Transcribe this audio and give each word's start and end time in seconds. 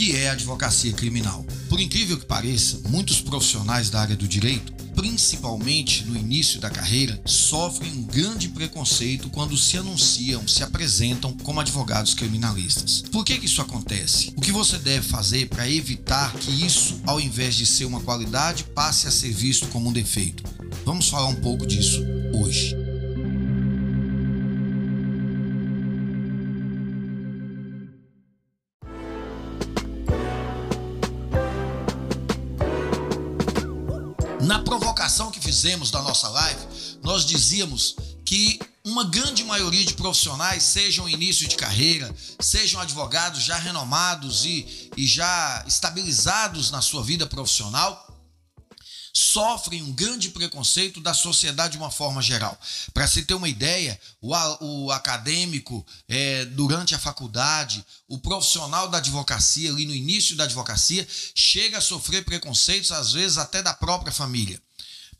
que 0.00 0.16
é 0.16 0.30
advocacia 0.30 0.94
criminal. 0.94 1.44
Por 1.68 1.78
incrível 1.78 2.18
que 2.18 2.24
pareça, 2.24 2.80
muitos 2.88 3.20
profissionais 3.20 3.90
da 3.90 4.00
área 4.00 4.16
do 4.16 4.26
direito, 4.26 4.79
principalmente 4.94 6.04
no 6.04 6.16
início 6.16 6.60
da 6.60 6.70
carreira, 6.70 7.20
sofrem 7.24 7.92
um 7.92 8.02
grande 8.02 8.48
preconceito 8.48 9.28
quando 9.30 9.56
se 9.56 9.76
anunciam, 9.76 10.46
se 10.46 10.62
apresentam 10.62 11.32
como 11.42 11.60
advogados 11.60 12.14
criminalistas. 12.14 13.02
Por 13.10 13.24
que, 13.24 13.38
que 13.38 13.46
isso 13.46 13.62
acontece? 13.62 14.32
O 14.36 14.40
que 14.40 14.52
você 14.52 14.78
deve 14.78 15.06
fazer 15.06 15.48
para 15.48 15.68
evitar 15.68 16.32
que 16.34 16.64
isso, 16.64 17.00
ao 17.06 17.20
invés 17.20 17.54
de 17.54 17.66
ser 17.66 17.84
uma 17.84 18.00
qualidade, 18.00 18.64
passe 18.64 19.06
a 19.06 19.10
ser 19.10 19.32
visto 19.32 19.66
como 19.68 19.90
um 19.90 19.92
defeito? 19.92 20.42
Vamos 20.84 21.08
falar 21.08 21.26
um 21.26 21.36
pouco 21.36 21.66
disso 21.66 22.02
hoje. 22.32 22.79
Fizemos 35.60 35.90
da 35.90 36.00
nossa 36.00 36.26
live, 36.26 36.60
nós 37.02 37.26
dizíamos 37.26 37.94
que 38.24 38.58
uma 38.82 39.04
grande 39.04 39.44
maioria 39.44 39.84
de 39.84 39.92
profissionais, 39.92 40.62
sejam 40.62 41.06
início 41.06 41.46
de 41.46 41.54
carreira, 41.54 42.14
sejam 42.40 42.80
advogados 42.80 43.42
já 43.42 43.58
renomados 43.58 44.46
e, 44.46 44.90
e 44.96 45.06
já 45.06 45.62
estabilizados 45.68 46.70
na 46.70 46.80
sua 46.80 47.02
vida 47.02 47.26
profissional, 47.26 48.06
sofrem 49.12 49.82
um 49.82 49.92
grande 49.92 50.30
preconceito 50.30 50.98
da 50.98 51.12
sociedade 51.12 51.72
de 51.72 51.78
uma 51.78 51.90
forma 51.90 52.22
geral. 52.22 52.58
Para 52.94 53.06
se 53.06 53.20
ter 53.26 53.34
uma 53.34 53.48
ideia, 53.48 54.00
o, 54.18 54.34
o 54.64 54.90
acadêmico, 54.90 55.86
é, 56.08 56.46
durante 56.46 56.94
a 56.94 56.98
faculdade, 56.98 57.84
o 58.08 58.18
profissional 58.18 58.88
da 58.88 58.96
advocacia, 58.96 59.68
ali 59.68 59.84
no 59.84 59.94
início 59.94 60.34
da 60.36 60.44
advocacia, 60.44 61.06
chega 61.34 61.76
a 61.76 61.82
sofrer 61.82 62.24
preconceitos, 62.24 62.90
às 62.92 63.12
vezes 63.12 63.36
até 63.36 63.62
da 63.62 63.74
própria 63.74 64.10
família. 64.10 64.58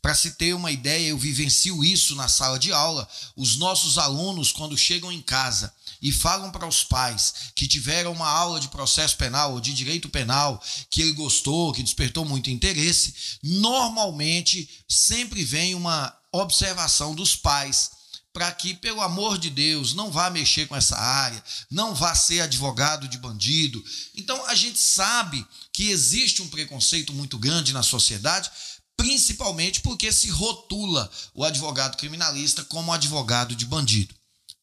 Para 0.01 0.15
se 0.15 0.31
ter 0.31 0.55
uma 0.55 0.71
ideia, 0.71 1.09
eu 1.09 1.17
vivencio 1.17 1.83
isso 1.83 2.15
na 2.15 2.27
sala 2.27 2.57
de 2.57 2.71
aula. 2.71 3.07
Os 3.35 3.55
nossos 3.57 3.99
alunos, 3.99 4.51
quando 4.51 4.77
chegam 4.77 5.11
em 5.11 5.21
casa 5.21 5.71
e 6.01 6.11
falam 6.11 6.49
para 6.51 6.67
os 6.67 6.83
pais 6.83 7.33
que 7.55 7.67
tiveram 7.67 8.11
uma 8.11 8.27
aula 8.27 8.59
de 8.59 8.67
processo 8.69 9.15
penal 9.15 9.53
ou 9.53 9.61
de 9.61 9.73
direito 9.73 10.09
penal, 10.09 10.61
que 10.89 11.01
ele 11.01 11.13
gostou, 11.13 11.71
que 11.71 11.83
despertou 11.83 12.25
muito 12.25 12.49
interesse, 12.49 13.13
normalmente 13.43 14.67
sempre 14.89 15.43
vem 15.43 15.75
uma 15.75 16.11
observação 16.31 17.13
dos 17.13 17.35
pais 17.35 17.91
para 18.33 18.49
que, 18.51 18.73
pelo 18.73 19.01
amor 19.01 19.37
de 19.37 19.49
Deus, 19.49 19.93
não 19.93 20.09
vá 20.09 20.29
mexer 20.29 20.65
com 20.65 20.75
essa 20.75 20.97
área, 20.97 21.43
não 21.69 21.93
vá 21.93 22.15
ser 22.15 22.39
advogado 22.39 23.07
de 23.07 23.17
bandido. 23.17 23.83
Então 24.15 24.45
a 24.47 24.55
gente 24.55 24.79
sabe 24.79 25.45
que 25.73 25.89
existe 25.89 26.41
um 26.41 26.47
preconceito 26.47 27.13
muito 27.13 27.37
grande 27.37 27.73
na 27.73 27.83
sociedade, 27.83 28.49
principalmente 29.01 29.81
porque 29.81 30.11
se 30.11 30.29
rotula 30.29 31.09
o 31.33 31.43
advogado 31.43 31.97
criminalista 31.97 32.63
como 32.65 32.93
advogado 32.93 33.55
de 33.55 33.65
bandido. 33.65 34.13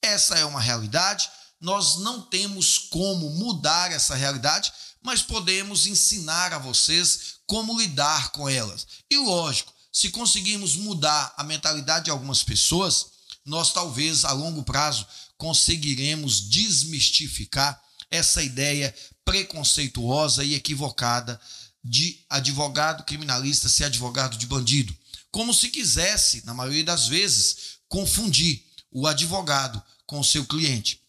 Essa 0.01 0.39
é 0.39 0.45
uma 0.45 0.61
realidade, 0.61 1.29
nós 1.61 1.99
não 1.99 2.21
temos 2.21 2.79
como 2.79 3.31
mudar 3.31 3.91
essa 3.91 4.15
realidade, 4.15 4.73
mas 5.03 5.23
podemos 5.23 5.89
ensinar 5.89 6.53
a 6.53 6.59
vocês 6.59 7.39
como 7.49 7.77
lidar 7.77 8.31
com 8.31 8.49
elas. 8.49 8.87
E 9.11 9.19
lógico, 9.19 9.73
se 9.93 10.11
conseguirmos 10.11 10.77
mudar 10.77 11.35
a 11.37 11.43
mentalidade 11.43 12.05
de 12.05 12.13
algumas 12.13 12.45
pessoas, 12.45 13.07
nós 13.45 13.73
talvez 13.73 14.25
a 14.25 14.31
longo 14.31 14.63
prazo 14.63 15.05
conseguiremos 15.37 16.49
desmistificar 16.49 17.83
essa 18.09 18.41
ideia 18.41 18.95
preconceituosa 19.25 20.45
e 20.45 20.55
equivocada 20.55 21.41
de 21.89 22.21
advogado 22.29 23.05
criminalista 23.05 23.69
ser 23.69 23.85
advogado 23.85 24.37
de 24.37 24.47
bandido. 24.47 24.95
Como 25.31 25.55
se 25.55 25.69
quisesse, 25.69 26.45
na 26.45 26.53
maioria 26.53 26.85
das 26.85 27.09
vezes, 27.09 27.79
confundir 27.89 28.63
o 28.91 29.07
advogado 29.07 29.83
com 30.07 30.21
o 30.21 30.25
seu 30.25 30.45
cliente. 30.45 31.01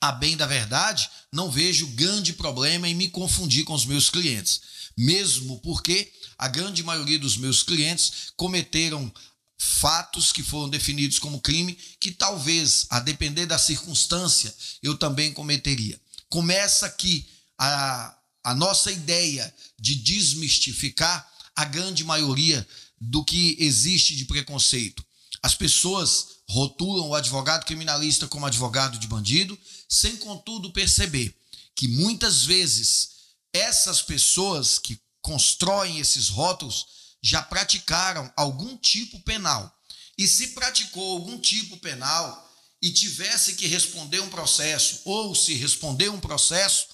A 0.00 0.12
bem 0.12 0.36
da 0.36 0.46
verdade, 0.46 1.08
não 1.32 1.50
vejo 1.50 1.86
grande 1.88 2.32
problema 2.32 2.88
em 2.88 2.94
me 2.94 3.08
confundir 3.08 3.64
com 3.64 3.72
os 3.72 3.86
meus 3.86 4.10
clientes, 4.10 4.60
mesmo 4.96 5.60
porque 5.60 6.12
a 6.36 6.48
grande 6.48 6.82
maioria 6.82 7.18
dos 7.18 7.36
meus 7.36 7.62
clientes 7.62 8.32
cometeram 8.36 9.12
fatos 9.56 10.30
que 10.32 10.42
foram 10.42 10.68
definidos 10.68 11.18
como 11.18 11.40
crime 11.40 11.78
que 11.98 12.10
talvez, 12.10 12.86
a 12.90 13.00
depender 13.00 13.46
da 13.46 13.58
circunstância, 13.58 14.54
eu 14.82 14.96
também 14.96 15.32
cometeria. 15.32 15.98
Começa 16.28 16.86
aqui 16.86 17.26
a, 17.58 18.14
a 18.44 18.54
nossa 18.54 18.92
ideia 18.92 19.52
de 19.80 19.94
desmistificar 19.94 21.28
a 21.56 21.64
grande 21.64 22.04
maioria 22.04 22.66
do 23.00 23.24
que 23.24 23.56
existe 23.58 24.14
de 24.14 24.26
preconceito. 24.26 25.04
As 25.42 25.54
pessoas 25.54 26.26
rotulam 26.48 27.08
o 27.08 27.14
advogado 27.14 27.64
criminalista 27.64 28.28
como 28.28 28.46
advogado 28.46 28.98
de 28.98 29.06
bandido, 29.06 29.58
sem 29.88 30.16
contudo 30.16 30.72
perceber 30.72 31.34
que 31.74 31.88
muitas 31.88 32.44
vezes 32.44 33.10
essas 33.52 34.02
pessoas 34.02 34.78
que 34.78 35.00
constroem 35.22 35.98
esses 35.98 36.28
rótulos 36.28 36.86
já 37.22 37.42
praticaram 37.42 38.30
algum 38.36 38.76
tipo 38.76 39.18
penal. 39.20 39.74
E 40.18 40.28
se 40.28 40.48
praticou 40.48 41.12
algum 41.12 41.38
tipo 41.38 41.76
penal 41.78 42.44
e 42.80 42.92
tivesse 42.92 43.54
que 43.54 43.66
responder 43.66 44.20
um 44.20 44.28
processo, 44.28 45.00
ou 45.04 45.34
se 45.34 45.54
responder 45.54 46.10
um 46.10 46.20
processo, 46.20 46.88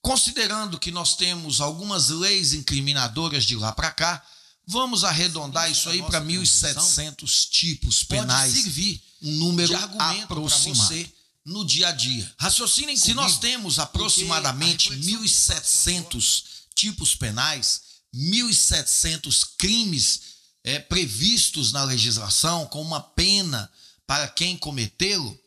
Considerando 0.00 0.78
que 0.78 0.90
nós 0.90 1.14
temos 1.16 1.60
algumas 1.60 2.08
leis 2.10 2.52
incriminadoras 2.52 3.44
de 3.44 3.54
lá 3.56 3.72
para 3.72 3.92
cá, 3.92 4.22
Vamos 4.66 5.04
arredondar 5.04 5.70
isso 5.70 5.88
aí 5.88 6.02
para 6.02 6.20
1.700 6.20 7.48
tipos 7.50 8.04
penais. 8.04 8.52
Pode 8.52 8.62
servir 8.62 9.02
um 9.22 9.32
número 9.32 9.76
aproximado 9.76 10.88
você 10.88 11.12
no 11.44 11.64
dia 11.64 11.88
a 11.88 11.92
dia. 11.92 12.32
Raciocinem 12.38 12.96
Se 12.96 13.02
comigo, 13.02 13.20
nós 13.20 13.38
temos 13.38 13.78
aproximadamente 13.78 14.88
porque 14.88 15.14
a 15.14 15.18
reflexão 15.18 16.04
1.700 16.04 16.44
tipos 16.74 17.14
penais, 17.14 17.82
1.700 18.14 19.46
crimes 19.58 20.20
é, 20.64 20.78
previstos 20.78 21.72
na 21.72 21.84
legislação 21.84 22.66
com 22.66 22.80
uma 22.80 23.00
pena 23.00 23.70
para 24.06 24.28
quem 24.28 24.56
cometê-lo, 24.56 25.38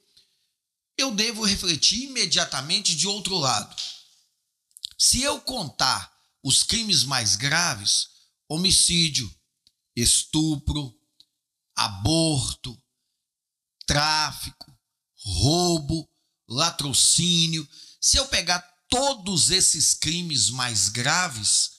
eu 0.98 1.12
devo 1.14 1.44
refletir 1.44 2.04
imediatamente 2.04 2.96
de 2.96 3.08
outro 3.08 3.38
lado. 3.38 3.76
Se 4.98 5.22
eu 5.22 5.42
contar 5.42 6.14
os 6.44 6.64
crimes 6.64 7.04
mais 7.04 7.36
graves, 7.36 8.10
homicídio, 8.48 9.34
estupro, 9.96 10.96
aborto, 11.76 12.82
tráfico, 13.86 14.76
roubo, 15.16 16.10
latrocínio. 16.48 17.68
Se 18.00 18.18
eu 18.18 18.28
pegar 18.28 18.60
todos 18.90 19.50
esses 19.50 19.94
crimes 19.94 20.50
mais 20.50 20.90
graves, 20.90 21.72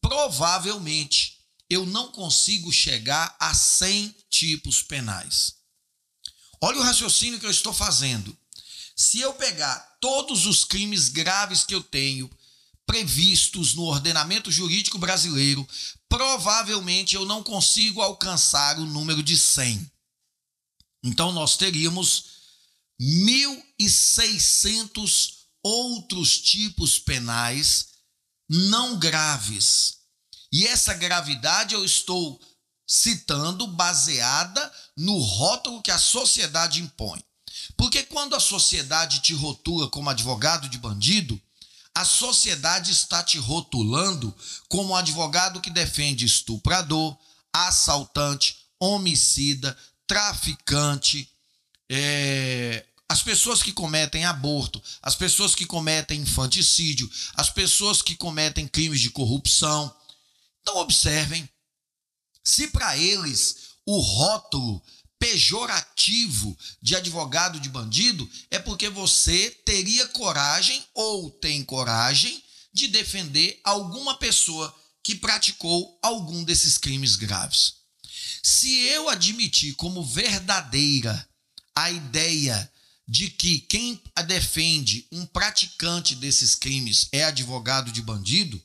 provavelmente 0.00 1.35
eu 1.68 1.84
não 1.84 2.12
consigo 2.12 2.72
chegar 2.72 3.36
a 3.38 3.54
100 3.54 4.14
tipos 4.30 4.82
penais. 4.82 5.56
Olha 6.60 6.78
o 6.78 6.82
raciocínio 6.82 7.38
que 7.38 7.46
eu 7.46 7.50
estou 7.50 7.72
fazendo. 7.72 8.36
Se 8.96 9.20
eu 9.20 9.34
pegar 9.34 9.78
todos 10.00 10.46
os 10.46 10.64
crimes 10.64 11.08
graves 11.08 11.64
que 11.64 11.74
eu 11.74 11.82
tenho 11.82 12.30
previstos 12.86 13.74
no 13.74 13.82
ordenamento 13.82 14.50
jurídico 14.50 14.98
brasileiro, 14.98 15.68
provavelmente 16.08 17.16
eu 17.16 17.26
não 17.26 17.42
consigo 17.42 18.00
alcançar 18.00 18.78
o 18.78 18.86
número 18.86 19.22
de 19.22 19.36
100. 19.36 19.90
Então 21.02 21.32
nós 21.32 21.56
teríamos 21.56 22.36
1.600 23.00 25.34
outros 25.62 26.40
tipos 26.40 26.98
penais 26.98 27.88
não 28.48 28.98
graves. 28.98 29.98
E 30.52 30.66
essa 30.66 30.94
gravidade 30.94 31.74
eu 31.74 31.84
estou 31.84 32.40
citando 32.86 33.66
baseada 33.66 34.72
no 34.96 35.18
rótulo 35.18 35.82
que 35.82 35.90
a 35.90 35.98
sociedade 35.98 36.80
impõe. 36.80 37.22
Porque 37.76 38.04
quando 38.04 38.34
a 38.34 38.40
sociedade 38.40 39.20
te 39.20 39.34
rotula 39.34 39.88
como 39.90 40.08
advogado 40.08 40.68
de 40.68 40.78
bandido, 40.78 41.40
a 41.94 42.04
sociedade 42.04 42.92
está 42.92 43.22
te 43.22 43.38
rotulando 43.38 44.34
como 44.68 44.94
advogado 44.94 45.60
que 45.60 45.70
defende 45.70 46.24
estuprador, 46.24 47.16
assaltante, 47.52 48.56
homicida, 48.78 49.76
traficante, 50.06 51.28
é, 51.88 52.84
as 53.08 53.22
pessoas 53.22 53.62
que 53.62 53.72
cometem 53.72 54.24
aborto, 54.24 54.82
as 55.00 55.14
pessoas 55.14 55.54
que 55.54 55.64
cometem 55.64 56.20
infanticídio, 56.20 57.10
as 57.34 57.48
pessoas 57.48 58.02
que 58.02 58.16
cometem 58.16 58.66
crimes 58.66 59.00
de 59.00 59.10
corrupção. 59.10 59.94
Então, 60.66 60.78
observem: 60.78 61.48
se 62.42 62.66
para 62.66 62.98
eles 62.98 63.76
o 63.86 64.00
rótulo 64.00 64.82
pejorativo 65.16 66.58
de 66.82 66.96
advogado 66.96 67.60
de 67.60 67.68
bandido, 67.68 68.28
é 68.50 68.58
porque 68.58 68.88
você 68.88 69.50
teria 69.64 70.08
coragem 70.08 70.84
ou 70.92 71.30
tem 71.30 71.64
coragem 71.64 72.42
de 72.72 72.88
defender 72.88 73.60
alguma 73.62 74.18
pessoa 74.18 74.74
que 75.04 75.14
praticou 75.14 75.96
algum 76.02 76.42
desses 76.42 76.76
crimes 76.76 77.14
graves. 77.14 77.74
Se 78.42 78.68
eu 78.88 79.08
admitir 79.08 79.74
como 79.76 80.04
verdadeira 80.04 81.28
a 81.76 81.92
ideia 81.92 82.72
de 83.06 83.30
que 83.30 83.60
quem 83.60 84.02
defende 84.26 85.06
um 85.12 85.24
praticante 85.26 86.16
desses 86.16 86.56
crimes 86.56 87.08
é 87.12 87.22
advogado 87.22 87.92
de 87.92 88.02
bandido, 88.02 88.60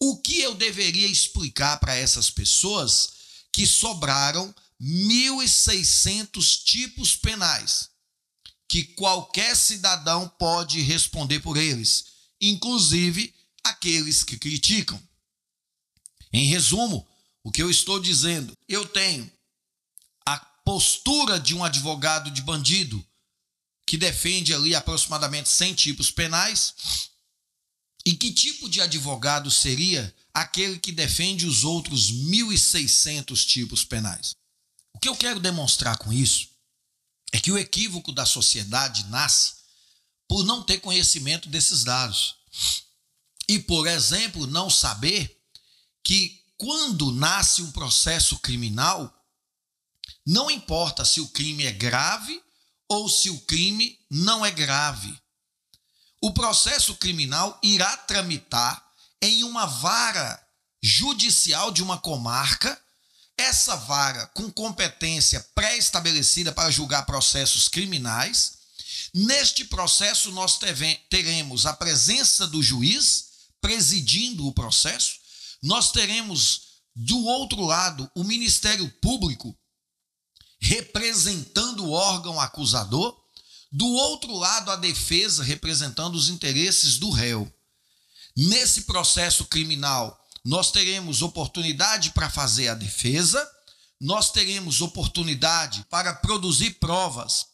o 0.00 0.16
que 0.16 0.40
eu 0.40 0.54
deveria 0.54 1.06
explicar 1.06 1.78
para 1.78 1.94
essas 1.94 2.30
pessoas 2.30 3.12
que 3.52 3.66
sobraram 3.66 4.54
1.600 4.80 6.64
tipos 6.64 7.14
penais 7.14 7.90
que 8.66 8.84
qualquer 8.84 9.56
cidadão 9.56 10.28
pode 10.38 10.80
responder 10.80 11.40
por 11.40 11.56
eles, 11.56 12.06
inclusive 12.40 13.34
aqueles 13.64 14.22
que 14.22 14.38
criticam. 14.38 15.02
Em 16.32 16.46
resumo, 16.46 17.06
o 17.42 17.50
que 17.50 17.60
eu 17.60 17.68
estou 17.68 17.98
dizendo, 17.98 18.56
eu 18.68 18.86
tenho 18.86 19.30
a 20.24 20.38
postura 20.64 21.40
de 21.40 21.54
um 21.54 21.64
advogado 21.64 22.30
de 22.30 22.42
bandido 22.42 23.04
que 23.86 23.98
defende 23.98 24.54
ali 24.54 24.72
aproximadamente 24.72 25.48
100 25.48 25.74
tipos 25.74 26.10
penais. 26.12 27.09
E 28.04 28.14
que 28.14 28.32
tipo 28.32 28.68
de 28.68 28.80
advogado 28.80 29.50
seria 29.50 30.14
aquele 30.32 30.78
que 30.78 30.92
defende 30.92 31.46
os 31.46 31.64
outros 31.64 32.10
1.600 32.12 33.44
tipos 33.46 33.84
penais? 33.84 34.34
O 34.94 34.98
que 34.98 35.08
eu 35.08 35.16
quero 35.16 35.40
demonstrar 35.40 35.98
com 35.98 36.12
isso 36.12 36.48
é 37.32 37.40
que 37.40 37.52
o 37.52 37.58
equívoco 37.58 38.12
da 38.12 38.26
sociedade 38.26 39.04
nasce 39.04 39.54
por 40.28 40.44
não 40.44 40.62
ter 40.62 40.78
conhecimento 40.78 41.48
desses 41.48 41.84
dados. 41.84 42.36
E, 43.48 43.58
por 43.58 43.86
exemplo, 43.86 44.46
não 44.46 44.70
saber 44.70 45.40
que 46.04 46.40
quando 46.56 47.10
nasce 47.10 47.62
um 47.62 47.72
processo 47.72 48.38
criminal, 48.38 49.12
não 50.26 50.50
importa 50.50 51.04
se 51.04 51.20
o 51.20 51.28
crime 51.28 51.64
é 51.64 51.72
grave 51.72 52.40
ou 52.88 53.08
se 53.08 53.30
o 53.30 53.40
crime 53.40 53.98
não 54.10 54.44
é 54.44 54.50
grave. 54.50 55.16
O 56.20 56.32
processo 56.32 56.94
criminal 56.96 57.58
irá 57.62 57.96
tramitar 57.96 58.84
em 59.22 59.44
uma 59.44 59.66
vara 59.66 60.40
judicial 60.82 61.70
de 61.70 61.82
uma 61.82 61.98
comarca. 61.98 62.80
Essa 63.36 63.74
vara 63.74 64.26
com 64.34 64.50
competência 64.50 65.40
pré-estabelecida 65.54 66.52
para 66.52 66.70
julgar 66.70 67.06
processos 67.06 67.68
criminais. 67.68 68.58
Neste 69.14 69.64
processo, 69.64 70.30
nós 70.30 70.58
teremos 71.08 71.64
a 71.64 71.72
presença 71.72 72.46
do 72.46 72.62
juiz 72.62 73.30
presidindo 73.60 74.46
o 74.46 74.52
processo, 74.52 75.18
nós 75.62 75.92
teremos 75.92 76.62
do 76.94 77.24
outro 77.24 77.62
lado 77.62 78.10
o 78.14 78.24
Ministério 78.24 78.88
Público 79.00 79.56
representando 80.60 81.86
o 81.86 81.92
órgão 81.92 82.38
acusador, 82.38 83.16
do 83.70 83.86
outro 83.86 84.34
lado 84.36 84.70
a 84.70 84.76
defesa 84.76 85.42
representando 85.42 86.14
os 86.14 86.28
interesses 86.28 86.98
do 86.98 87.10
réu. 87.10 87.50
Nesse 88.36 88.82
processo 88.82 89.44
criminal, 89.46 90.18
nós 90.44 90.70
teremos 90.72 91.22
oportunidade 91.22 92.10
para 92.10 92.30
fazer 92.30 92.68
a 92.68 92.74
defesa, 92.74 93.48
nós 94.00 94.32
teremos 94.32 94.80
oportunidade 94.80 95.84
para 95.90 96.14
produzir 96.14 96.72
provas 96.80 97.46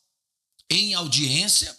em 0.71 0.95
audiência. 0.95 1.77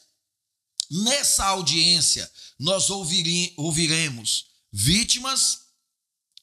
Nessa 0.90 1.46
audiência, 1.46 2.30
nós 2.60 2.90
ouvire, 2.90 3.54
ouviremos 3.58 4.46
vítimas, 4.72 5.60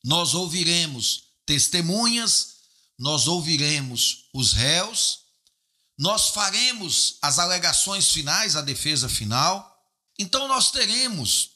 nós 0.02 0.34
ouviremos 0.34 1.24
testemunhas, 1.46 2.54
nós 2.98 3.26
ouviremos 3.26 4.28
os 4.32 4.52
réus, 4.52 5.23
nós 5.98 6.30
faremos 6.30 7.18
as 7.22 7.38
alegações 7.38 8.10
finais, 8.10 8.56
a 8.56 8.62
defesa 8.62 9.08
final. 9.08 9.72
Então, 10.18 10.48
nós 10.48 10.70
teremos 10.70 11.50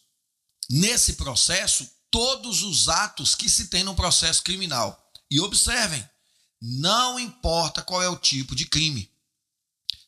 nesse 0.70 1.14
processo 1.14 1.88
todos 2.10 2.62
os 2.62 2.88
atos 2.88 3.34
que 3.34 3.48
se 3.48 3.66
tem 3.68 3.82
no 3.82 3.94
processo 3.94 4.42
criminal. 4.42 5.10
E 5.30 5.40
observem, 5.40 6.08
não 6.60 7.18
importa 7.18 7.82
qual 7.82 8.02
é 8.02 8.08
o 8.08 8.16
tipo 8.16 8.54
de 8.54 8.66
crime. 8.66 9.10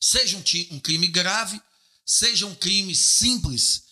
Seja 0.00 0.36
um, 0.36 0.44
um 0.74 0.80
crime 0.80 1.08
grave, 1.08 1.60
seja 2.06 2.46
um 2.46 2.54
crime 2.54 2.94
simples, 2.94 3.84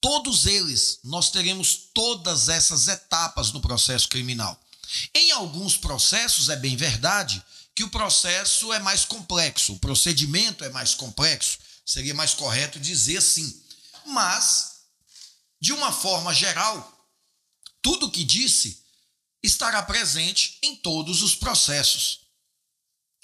todos 0.00 0.44
eles 0.44 0.98
nós 1.02 1.30
teremos 1.30 1.88
todas 1.94 2.48
essas 2.48 2.88
etapas 2.88 3.52
no 3.52 3.60
processo 3.60 4.08
criminal. 4.08 4.60
Em 5.14 5.32
alguns 5.32 5.76
processos, 5.76 6.48
é 6.48 6.56
bem 6.56 6.76
verdade 6.76 7.42
que 7.74 7.82
o 7.82 7.90
processo 7.90 8.72
é 8.72 8.78
mais 8.78 9.04
complexo, 9.04 9.74
o 9.74 9.78
procedimento 9.78 10.64
é 10.64 10.68
mais 10.70 10.94
complexo, 10.94 11.58
seria 11.84 12.14
mais 12.14 12.32
correto 12.32 12.78
dizer 12.78 13.18
assim. 13.18 13.62
Mas, 14.06 14.82
de 15.60 15.72
uma 15.72 15.92
forma 15.92 16.32
geral, 16.32 17.08
tudo 17.82 18.06
o 18.06 18.10
que 18.10 18.24
disse 18.24 18.82
estará 19.42 19.82
presente 19.82 20.58
em 20.62 20.76
todos 20.76 21.22
os 21.22 21.34
processos. 21.34 22.20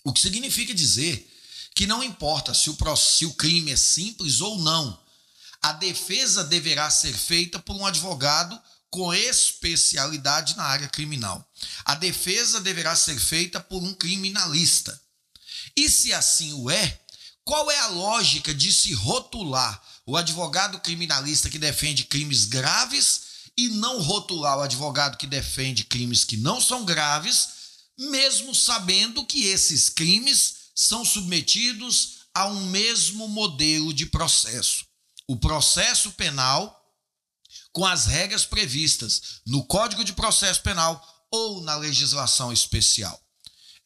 O 0.05 0.13
que 0.13 0.21
significa 0.21 0.75
dizer 0.75 1.27
que 1.75 1.87
não 1.87 2.03
importa 2.03 2.53
se 2.53 2.69
o, 2.69 2.97
se 2.97 3.27
o 3.27 3.35
crime 3.35 3.73
é 3.73 3.77
simples 3.77 4.41
ou 4.41 4.59
não, 4.59 5.01
a 5.63 5.73
defesa 5.73 6.43
deverá 6.43 6.91
ser 6.91 7.17
feita 7.17 7.59
por 7.59 7.77
um 7.77 7.87
advogado 7.87 8.61
com 8.91 9.15
especialidade 9.15 10.57
na 10.57 10.65
área 10.65 10.89
criminal. 10.89 11.49
A 11.85 11.95
defesa 11.95 12.61
deverá 12.61 12.95
ser 12.95 13.19
feita 13.19 13.61
por 13.61 13.83
um 13.83 13.95
criminalista. 13.95 15.01
E 15.77 15.89
se 15.89 16.13
assim 16.13 16.53
o 16.55 16.71
é, 16.71 17.01
qual 17.45 17.71
é 17.71 17.79
a 17.79 17.89
lógica 17.89 18.55
de 18.55 18.73
se 18.73 18.93
rotular 18.93 19.83
o 20.07 20.17
advogado 20.17 20.81
criminalista 20.81 21.49
que 21.49 21.59
defende 21.59 22.05
crimes 22.05 22.45
graves 22.45 23.23
e 23.57 23.69
não 23.69 24.01
rotular 24.01 24.59
o 24.59 24.63
advogado 24.63 25.17
que 25.17 25.27
defende 25.27 25.85
crimes 25.85 26.25
que 26.25 26.37
não 26.37 26.61
são 26.61 26.85
graves, 26.85 27.49
mesmo 27.99 28.55
sabendo 28.55 29.25
que 29.25 29.45
esses 29.45 29.89
crimes 29.89 30.55
são 30.75 31.05
submetidos 31.05 32.21
a 32.35 32.47
um 32.47 32.67
mesmo 32.67 33.29
modelo 33.29 33.93
de 33.93 34.07
processo. 34.07 34.87
O 35.27 35.37
processo 35.37 36.11
penal, 36.13 36.77
com 37.73 37.85
as 37.85 38.07
regras 38.07 38.45
previstas 38.45 39.41
no 39.47 39.65
Código 39.65 40.05
de 40.05 40.13
Processo 40.13 40.63
Penal 40.63 41.01
ou 41.31 41.61
na 41.63 41.77
legislação 41.77 42.53
especial. 42.53 43.21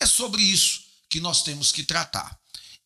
É 0.00 0.06
sobre 0.06 0.42
isso 0.42 0.84
que 1.08 1.20
nós 1.20 1.42
temos 1.42 1.70
que 1.70 1.82
tratar. 1.82 2.38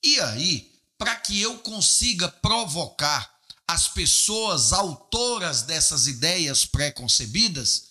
E 0.03 0.21
aí, 0.21 0.73
para 0.97 1.17
que 1.17 1.41
eu 1.41 1.59
consiga 1.59 2.29
provocar 2.29 3.39
as 3.67 3.89
pessoas 3.89 4.73
autoras 4.73 5.63
dessas 5.63 6.07
ideias 6.07 6.65
pré-concebidas, 6.65 7.89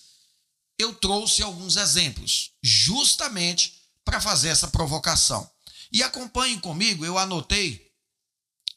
eu 0.77 0.93
trouxe 0.93 1.41
alguns 1.41 1.75
exemplos, 1.75 2.51
justamente 2.61 3.81
para 4.03 4.21
fazer 4.21 4.49
essa 4.49 4.67
provocação. 4.67 5.49
E 5.91 6.03
acompanhem 6.03 6.59
comigo, 6.59 7.05
eu 7.05 7.17
anotei 7.17 7.91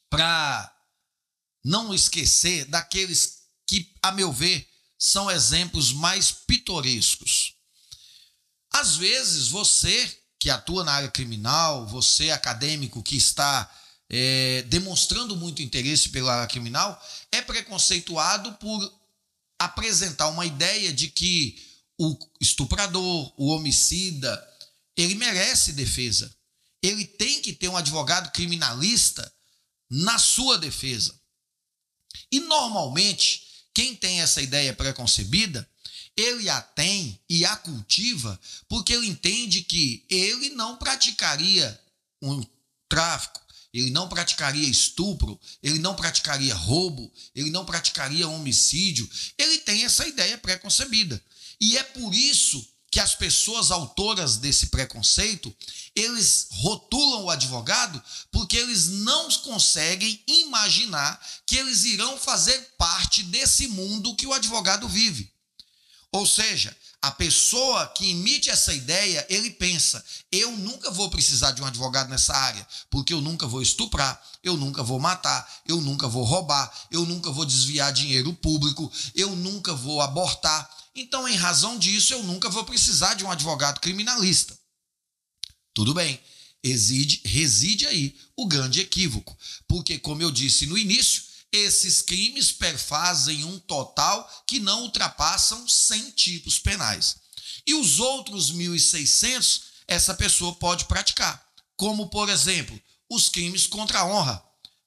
para 0.08 0.74
não 1.64 1.94
esquecer 1.94 2.64
daqueles 2.66 3.40
que, 3.66 3.92
a 4.02 4.10
meu 4.12 4.32
ver, 4.32 4.68
são 4.98 5.30
exemplos 5.30 5.92
mais 5.92 6.30
pitorescos. 6.30 7.54
Às 8.72 8.96
vezes, 8.96 9.48
você 9.48 10.18
que 10.38 10.48
atua 10.48 10.84
na 10.84 10.92
área 10.92 11.10
criminal, 11.10 11.86
você 11.86 12.30
acadêmico 12.30 13.02
que 13.02 13.16
está 13.16 13.70
é, 14.08 14.62
demonstrando 14.62 15.36
muito 15.36 15.60
interesse 15.60 16.08
pela 16.08 16.34
área 16.34 16.48
criminal, 16.48 17.00
é 17.30 17.42
preconceituado 17.42 18.52
por 18.54 19.00
apresentar 19.58 20.28
uma 20.28 20.46
ideia 20.46 20.92
de 20.92 21.08
que 21.08 21.62
o 21.98 22.16
estuprador, 22.40 23.32
o 23.36 23.48
homicida, 23.48 24.48
ele 24.96 25.14
merece 25.14 25.72
defesa. 25.72 26.34
Ele 26.82 27.04
tem 27.04 27.42
que 27.42 27.52
ter 27.52 27.68
um 27.68 27.76
advogado 27.76 28.32
criminalista 28.32 29.30
na 29.90 30.18
sua 30.18 30.56
defesa. 30.56 31.14
E 32.32 32.40
normalmente, 32.40 33.42
quem 33.74 33.94
tem 33.94 34.22
essa 34.22 34.40
ideia 34.40 34.72
preconcebida, 34.72 35.68
ele 36.16 36.48
a 36.48 36.60
tem 36.60 37.18
e 37.28 37.44
a 37.44 37.56
cultiva 37.56 38.38
porque 38.68 38.92
ele 38.92 39.06
entende 39.06 39.62
que 39.62 40.04
ele 40.08 40.50
não 40.50 40.76
praticaria 40.76 41.80
um 42.22 42.44
tráfico, 42.88 43.40
ele 43.72 43.90
não 43.90 44.08
praticaria 44.08 44.68
estupro, 44.68 45.40
ele 45.62 45.78
não 45.78 45.94
praticaria 45.94 46.54
roubo, 46.54 47.10
ele 47.34 47.50
não 47.50 47.64
praticaria 47.64 48.28
homicídio. 48.28 49.08
Ele 49.38 49.58
tem 49.58 49.84
essa 49.84 50.06
ideia 50.06 50.36
preconcebida. 50.36 51.22
E 51.60 51.78
é 51.78 51.82
por 51.82 52.12
isso 52.12 52.66
que 52.90 52.98
as 52.98 53.14
pessoas 53.14 53.70
autoras 53.70 54.36
desse 54.38 54.66
preconceito, 54.66 55.54
eles 55.94 56.48
rotulam 56.50 57.24
o 57.24 57.30
advogado 57.30 58.02
porque 58.32 58.56
eles 58.56 58.88
não 58.88 59.30
conseguem 59.30 60.20
imaginar 60.26 61.20
que 61.46 61.56
eles 61.56 61.84
irão 61.84 62.18
fazer 62.18 62.58
parte 62.76 63.22
desse 63.22 63.68
mundo 63.68 64.16
que 64.16 64.26
o 64.26 64.32
advogado 64.32 64.88
vive. 64.88 65.30
Ou 66.12 66.26
seja, 66.26 66.76
a 67.00 67.10
pessoa 67.10 67.86
que 67.88 68.10
emite 68.10 68.50
essa 68.50 68.74
ideia, 68.74 69.24
ele 69.28 69.50
pensa: 69.50 70.04
eu 70.32 70.56
nunca 70.56 70.90
vou 70.90 71.08
precisar 71.08 71.52
de 71.52 71.62
um 71.62 71.66
advogado 71.66 72.08
nessa 72.08 72.34
área, 72.34 72.66
porque 72.90 73.12
eu 73.12 73.20
nunca 73.20 73.46
vou 73.46 73.62
estuprar, 73.62 74.20
eu 74.42 74.56
nunca 74.56 74.82
vou 74.82 74.98
matar, 74.98 75.48
eu 75.66 75.80
nunca 75.80 76.08
vou 76.08 76.24
roubar, 76.24 76.70
eu 76.90 77.06
nunca 77.06 77.30
vou 77.30 77.44
desviar 77.44 77.92
dinheiro 77.92 78.32
público, 78.34 78.90
eu 79.14 79.34
nunca 79.36 79.72
vou 79.72 80.00
abortar, 80.00 80.68
então, 80.94 81.28
em 81.28 81.36
razão 81.36 81.78
disso, 81.78 82.12
eu 82.12 82.22
nunca 82.24 82.48
vou 82.48 82.64
precisar 82.64 83.14
de 83.14 83.24
um 83.24 83.30
advogado 83.30 83.80
criminalista. 83.80 84.58
Tudo 85.72 85.94
bem, 85.94 86.20
reside, 86.62 87.22
reside 87.24 87.86
aí 87.86 88.16
o 88.36 88.46
grande 88.46 88.80
equívoco, 88.80 89.36
porque, 89.68 89.98
como 89.98 90.22
eu 90.22 90.30
disse 90.30 90.66
no 90.66 90.76
início, 90.76 91.22
esses 91.52 92.02
crimes 92.02 92.52
perfazem 92.52 93.44
um 93.44 93.58
total 93.58 94.28
que 94.46 94.60
não 94.60 94.82
ultrapassam 94.82 95.66
100 95.68 96.10
tipos 96.12 96.58
penais. 96.58 97.16
E 97.66 97.74
os 97.74 97.98
outros 97.98 98.52
1.600, 98.52 99.62
essa 99.86 100.14
pessoa 100.14 100.54
pode 100.54 100.84
praticar, 100.84 101.44
como, 101.76 102.08
por 102.08 102.28
exemplo, 102.28 102.80
os 103.08 103.28
crimes 103.28 103.66
contra 103.66 104.00
a 104.00 104.06
honra, 104.06 104.42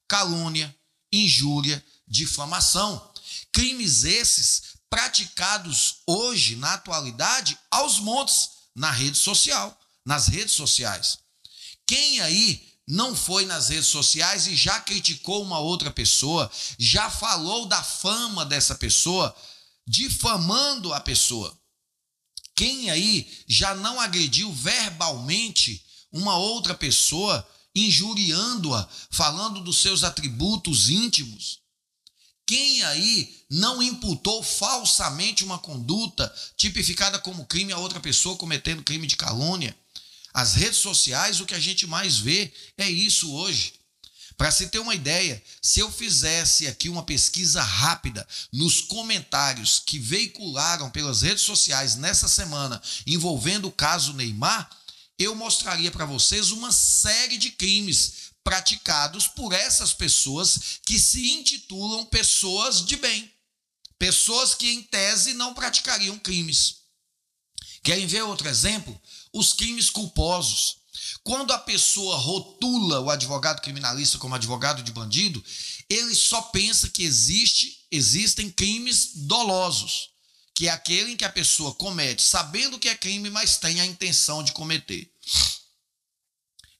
calúnia, 0.08 0.74
injúria, 1.12 1.84
difamação. 2.08 3.12
Crimes 3.51 4.03
esses 4.03 4.74
praticados 4.89 5.98
hoje, 6.08 6.55
na 6.55 6.75
atualidade, 6.75 7.58
aos 7.70 8.00
montes, 8.00 8.50
na 8.75 8.91
rede 8.91 9.17
social, 9.17 9.77
nas 10.05 10.27
redes 10.27 10.53
sociais. 10.53 11.20
Quem 11.86 12.22
aí 12.22 12.73
não 12.87 13.15
foi 13.15 13.45
nas 13.45 13.69
redes 13.69 13.87
sociais 13.87 14.47
e 14.47 14.55
já 14.55 14.79
criticou 14.79 15.41
uma 15.41 15.59
outra 15.59 15.89
pessoa, 15.89 16.51
já 16.77 17.09
falou 17.09 17.65
da 17.65 17.81
fama 17.81 18.45
dessa 18.45 18.75
pessoa, 18.75 19.33
difamando 19.87 20.93
a 20.93 20.99
pessoa? 20.99 21.57
Quem 22.55 22.89
aí 22.89 23.29
já 23.47 23.73
não 23.73 23.99
agrediu 23.99 24.51
verbalmente 24.51 25.83
uma 26.11 26.37
outra 26.37 26.75
pessoa, 26.75 27.47
injuriando-a, 27.73 28.87
falando 29.09 29.61
dos 29.61 29.79
seus 29.79 30.03
atributos 30.03 30.89
íntimos? 30.89 31.63
Quem 32.45 32.83
aí 32.83 33.33
não 33.49 33.81
imputou 33.81 34.43
falsamente 34.43 35.43
uma 35.43 35.57
conduta 35.57 36.33
tipificada 36.57 37.17
como 37.17 37.45
crime 37.45 37.71
a 37.71 37.77
outra 37.77 37.99
pessoa 37.99 38.35
cometendo 38.35 38.83
crime 38.83 39.07
de 39.07 39.15
calúnia? 39.15 39.75
As 40.33 40.55
redes 40.55 40.79
sociais, 40.79 41.39
o 41.39 41.45
que 41.45 41.53
a 41.53 41.59
gente 41.59 41.85
mais 41.85 42.17
vê 42.17 42.51
é 42.77 42.89
isso 42.89 43.31
hoje. 43.33 43.73
Para 44.35 44.51
se 44.51 44.67
ter 44.67 44.79
uma 44.79 44.95
ideia, 44.95 45.41
se 45.61 45.79
eu 45.79 45.91
fizesse 45.91 46.67
aqui 46.67 46.89
uma 46.89 47.03
pesquisa 47.03 47.61
rápida 47.61 48.27
nos 48.51 48.81
comentários 48.81 49.81
que 49.85 49.99
veicularam 49.99 50.89
pelas 50.89 51.21
redes 51.21 51.43
sociais 51.43 51.95
nessa 51.95 52.27
semana 52.27 52.81
envolvendo 53.05 53.67
o 53.67 53.71
caso 53.71 54.13
Neymar, 54.13 54.69
eu 55.19 55.35
mostraria 55.35 55.91
para 55.91 56.05
vocês 56.05 56.49
uma 56.49 56.71
série 56.71 57.37
de 57.37 57.51
crimes 57.51 58.33
praticados 58.43 59.27
por 59.27 59.53
essas 59.53 59.93
pessoas 59.93 60.79
que 60.83 60.99
se 60.99 61.31
intitulam 61.31 62.05
pessoas 62.05 62.83
de 62.83 62.95
bem, 62.95 63.31
pessoas 63.99 64.55
que, 64.55 64.67
em 64.67 64.81
tese, 64.81 65.33
não 65.33 65.53
praticariam 65.53 66.17
crimes. 66.17 66.77
Querem 67.83 68.07
ver 68.07 68.23
outro 68.23 68.47
exemplo? 68.47 68.99
Os 69.33 69.51
crimes 69.51 69.89
culposos. 69.89 70.77
Quando 71.23 71.51
a 71.51 71.57
pessoa 71.57 72.17
rotula 72.17 72.99
o 72.99 73.09
advogado 73.09 73.61
criminalista 73.61 74.17
como 74.17 74.35
advogado 74.35 74.83
de 74.83 74.91
bandido, 74.91 75.43
ele 75.89 76.13
só 76.13 76.41
pensa 76.41 76.89
que 76.89 77.03
existe, 77.03 77.85
existem 77.89 78.49
crimes 78.49 79.11
dolosos, 79.15 80.11
que 80.53 80.67
é 80.67 80.71
aquele 80.71 81.13
em 81.13 81.17
que 81.17 81.25
a 81.25 81.31
pessoa 81.31 81.73
comete 81.73 82.21
sabendo 82.21 82.77
que 82.77 82.89
é 82.89 82.95
crime, 82.95 83.29
mas 83.29 83.57
tem 83.57 83.81
a 83.81 83.85
intenção 83.85 84.43
de 84.43 84.51
cometer. 84.51 85.11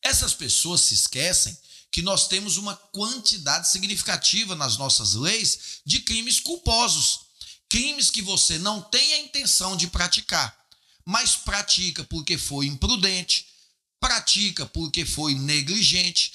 Essas 0.02 0.34
pessoas 0.34 0.82
se 0.82 0.94
esquecem 0.94 1.58
que 1.92 2.02
nós 2.02 2.28
temos 2.28 2.58
uma 2.58 2.76
quantidade 2.76 3.70
significativa 3.70 4.56
nas 4.56 4.78
nossas 4.78 5.14
leis 5.14 5.80
de 5.86 6.00
crimes 6.00 6.40
culposos. 6.40 7.22
Crimes 7.70 8.10
que 8.10 8.22
você 8.22 8.58
não 8.58 8.82
tem 8.82 9.14
a 9.14 9.20
intenção 9.20 9.78
de 9.78 9.88
praticar, 9.88 10.63
mas 11.06 11.36
pratica 11.36 12.04
porque 12.04 12.38
foi 12.38 12.68
imprudente, 12.68 13.48
pratica 14.00 14.66
porque 14.66 15.06
foi 15.06 15.36
negligente, 15.36 16.34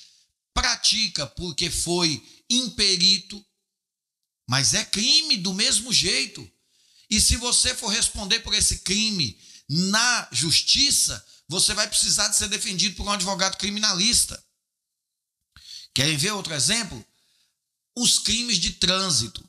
pratica 0.55 1.27
porque 1.27 1.71
foi 1.71 2.23
imperito, 2.51 3.45
mas 4.49 4.75
é 4.75 4.85
crime 4.85 5.37
do 5.37 5.53
mesmo 5.53 5.93
jeito. 5.93 6.51
E 7.11 7.21
se 7.21 7.37
você 7.37 7.75
for 7.75 7.89
responder 7.89 8.41
por 8.41 8.55
esse 8.55 8.81
crime 8.81 9.39
na 9.69 10.29
justiça, 10.33 11.25
você 11.49 11.73
vai 11.73 11.89
precisar 11.89 12.29
de 12.29 12.37
ser 12.37 12.49
defendido 12.49 12.97
por 12.97 13.07
um 13.07 13.13
advogado 13.13 13.57
criminalista. 13.57 14.43
Querem 15.95 16.17
ver 16.17 16.33
outro 16.33 16.55
exemplo? 16.55 17.05
Os 17.97 18.19
crimes 18.19 18.59
de 18.59 18.73
trânsito. 18.73 19.47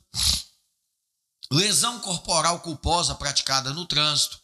Lesão 1.52 2.00
corporal 2.00 2.60
culposa 2.60 3.14
praticada 3.14 3.72
no 3.72 3.86
trânsito. 3.86 4.39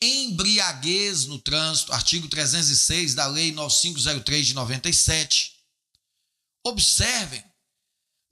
Embriaguez 0.00 1.26
no 1.26 1.38
trânsito, 1.38 1.92
artigo 1.92 2.28
306 2.28 3.14
da 3.14 3.26
Lei 3.26 3.50
9503 3.52 4.46
de 4.46 4.54
97. 4.54 5.56
Observem, 6.64 7.44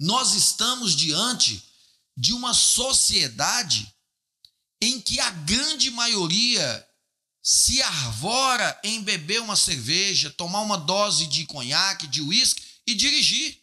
nós 0.01 0.35
estamos 0.35 0.95
diante 0.95 1.63
de 2.17 2.33
uma 2.33 2.55
sociedade 2.55 3.93
em 4.81 5.01
que 5.01 5.19
a 5.19 5.31
grande 5.31 5.91
maioria 5.91 6.87
se 7.43 7.81
arvora 7.83 8.79
em 8.83 9.03
beber 9.03 9.41
uma 9.41 9.57
cerveja, 9.57 10.31
tomar 10.31 10.61
uma 10.61 10.77
dose 10.77 11.27
de 11.27 11.47
conhaque, 11.47 12.07
de 12.07 12.21
uísque 12.21 12.63
e 12.87 12.95
dirigir. 12.95 13.61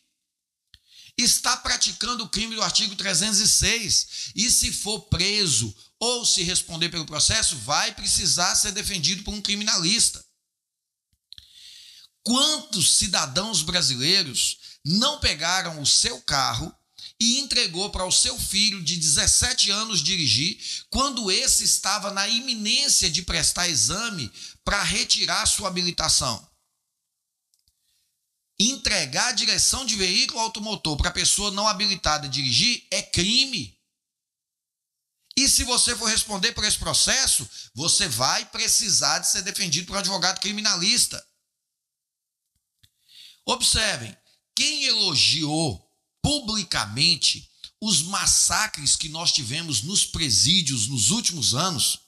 Está 1.17 1.55
praticando 1.57 2.23
o 2.23 2.29
crime 2.29 2.55
do 2.55 2.63
artigo 2.63 2.95
306 2.95 4.31
e, 4.35 4.49
se 4.49 4.71
for 4.71 5.01
preso 5.01 5.73
ou 6.03 6.25
se 6.25 6.43
responder 6.43 6.89
pelo 6.89 7.05
processo, 7.05 7.55
vai 7.59 7.93
precisar 7.93 8.55
ser 8.55 8.73
defendido 8.73 9.23
por 9.23 9.33
um 9.33 9.41
criminalista. 9.41 10.21
Quantos 12.23 12.97
cidadãos 12.97 13.61
brasileiros 13.61 14.57
não 14.83 15.21
pegaram 15.21 15.81
o 15.81 15.85
seu 15.85 16.21
carro 16.21 16.75
e 17.17 17.39
entregou 17.39 17.89
para 17.89 18.05
o 18.05 18.11
seu 18.11 18.37
filho 18.37 18.83
de 18.83 18.97
17 18.97 19.71
anos 19.71 20.03
dirigir, 20.03 20.59
quando 20.89 21.31
esse 21.31 21.63
estava 21.63 22.11
na 22.11 22.27
iminência 22.27 23.09
de 23.09 23.21
prestar 23.21 23.69
exame 23.69 24.29
para 24.61 24.83
retirar 24.83 25.45
sua 25.45 25.69
habilitação. 25.69 26.45
entregar 28.59 29.29
a 29.29 29.33
direção 29.33 29.85
de 29.85 29.95
veículo 29.95 30.39
automotor 30.39 30.95
para 30.97 31.11
pessoa 31.11 31.49
não 31.51 31.67
habilitada 31.67 32.27
a 32.27 32.29
dirigir 32.29 32.85
é 32.91 33.01
crime. 33.01 33.77
E 35.35 35.49
se 35.49 35.63
você 35.63 35.95
for 35.95 36.09
responder 36.09 36.51
por 36.51 36.63
esse 36.63 36.77
processo, 36.77 37.47
você 37.73 38.07
vai 38.07 38.45
precisar 38.45 39.19
de 39.19 39.27
ser 39.27 39.41
defendido 39.41 39.87
por 39.87 39.95
um 39.95 39.99
advogado 39.99 40.39
criminalista. 40.39 41.25
Observem, 43.45 44.15
quem 44.55 44.85
elogiou 44.85 45.83
publicamente 46.21 47.49
os 47.81 48.01
massacres 48.03 48.95
que 48.95 49.09
nós 49.09 49.31
tivemos 49.33 49.81
nos 49.81 50.05
presídios 50.05 50.87
nos 50.87 51.09
últimos 51.09 51.53
anos, 51.53 51.99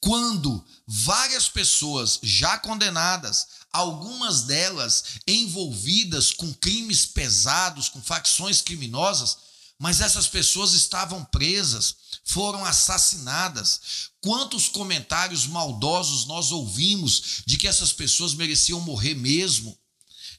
quando 0.00 0.64
várias 0.86 1.48
pessoas 1.48 2.18
já 2.22 2.56
condenadas, 2.58 3.46
algumas 3.72 4.42
delas 4.42 5.04
envolvidas 5.26 6.32
com 6.32 6.54
crimes 6.54 7.04
pesados, 7.04 7.88
com 7.88 8.00
facções 8.00 8.62
criminosas, 8.62 9.36
mas 9.78 10.00
essas 10.00 10.26
pessoas 10.26 10.72
estavam 10.72 11.24
presas, 11.24 11.96
foram 12.24 12.64
assassinadas. 12.64 14.10
Quantos 14.20 14.68
comentários 14.68 15.46
maldosos 15.46 16.26
nós 16.26 16.52
ouvimos 16.52 17.42
de 17.44 17.58
que 17.58 17.66
essas 17.66 17.92
pessoas 17.92 18.34
mereciam 18.34 18.80
morrer 18.80 19.14
mesmo, 19.14 19.76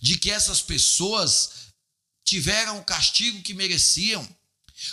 de 0.01 0.17
que 0.17 0.31
essas 0.31 0.61
pessoas 0.61 1.49
tiveram 2.23 2.79
o 2.79 2.83
castigo 2.83 3.41
que 3.41 3.53
mereciam. 3.53 4.27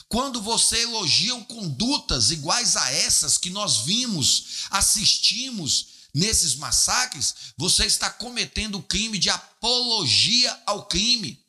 Quando 0.09 0.41
você 0.41 0.83
elogia 0.83 1.35
condutas 1.45 2.31
iguais 2.31 2.77
a 2.77 2.91
essas 2.93 3.39
que 3.39 3.51
nós 3.51 3.79
vimos, 3.79 4.67
assistimos 4.71 5.87
nesses 6.15 6.55
massacres, 6.55 7.35
você 7.57 7.87
está 7.87 8.11
cometendo 8.11 8.79
o 8.79 8.83
crime 8.83 9.19
de 9.19 9.31
apologia 9.31 10.63
ao 10.67 10.87
crime. 10.87 11.42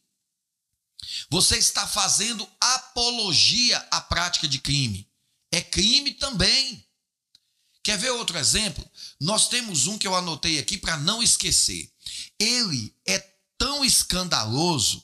Você 1.30 1.58
está 1.58 1.88
fazendo 1.88 2.48
apologia 2.60 3.78
à 3.92 4.02
prática 4.02 4.48
de 4.48 4.60
crime. 4.60 5.08
É 5.52 5.62
crime 5.62 6.14
também. 6.14 6.86
Quer 7.84 7.98
ver 7.98 8.12
outro 8.12 8.38
exemplo? 8.38 8.90
Nós 9.20 9.50
temos 9.50 9.88
um 9.88 9.98
que 9.98 10.08
eu 10.08 10.16
anotei 10.16 10.58
aqui 10.58 10.78
para 10.78 10.98
não 10.98 11.22
esquecer. 11.22 11.92
Ele 12.40 12.96
é 13.06 13.20
tão 13.58 13.84
escandaloso 13.84 15.04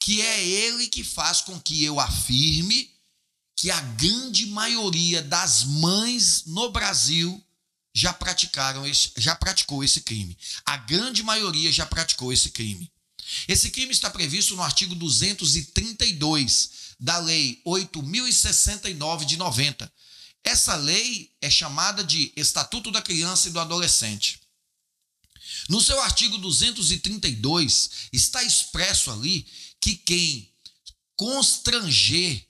que 0.00 0.22
é 0.22 0.44
ele 0.44 0.88
que 0.88 1.04
faz 1.04 1.42
com 1.42 1.60
que 1.60 1.84
eu 1.84 2.00
afirme 2.00 2.90
que 3.54 3.70
a 3.70 3.80
grande 3.80 4.46
maioria 4.46 5.22
das 5.22 5.64
mães 5.64 6.46
no 6.46 6.70
Brasil 6.72 7.44
já 7.94 8.12
praticaram 8.12 8.86
esse, 8.86 9.12
já 9.18 9.34
praticou 9.34 9.84
esse 9.84 10.00
crime. 10.00 10.36
A 10.64 10.78
grande 10.78 11.22
maioria 11.22 11.70
já 11.70 11.84
praticou 11.84 12.32
esse 12.32 12.50
crime. 12.50 12.90
Esse 13.46 13.70
crime 13.70 13.92
está 13.92 14.10
previsto 14.10 14.56
no 14.56 14.62
artigo 14.62 14.94
232 14.94 16.70
da 16.98 17.18
Lei 17.18 17.60
8069 17.64 19.24
de 19.24 19.36
90. 19.36 19.92
Essa 20.42 20.74
lei 20.76 21.34
é 21.40 21.50
chamada 21.50 22.02
de 22.02 22.32
Estatuto 22.34 22.90
da 22.90 23.02
Criança 23.02 23.48
e 23.48 23.52
do 23.52 23.60
Adolescente. 23.60 24.40
No 25.68 25.80
seu 25.80 26.00
artigo 26.00 26.38
232 26.38 27.90
está 28.12 28.42
expresso 28.42 29.10
ali 29.10 29.46
que 29.80 29.96
quem 29.96 30.52
constranger 31.16 32.46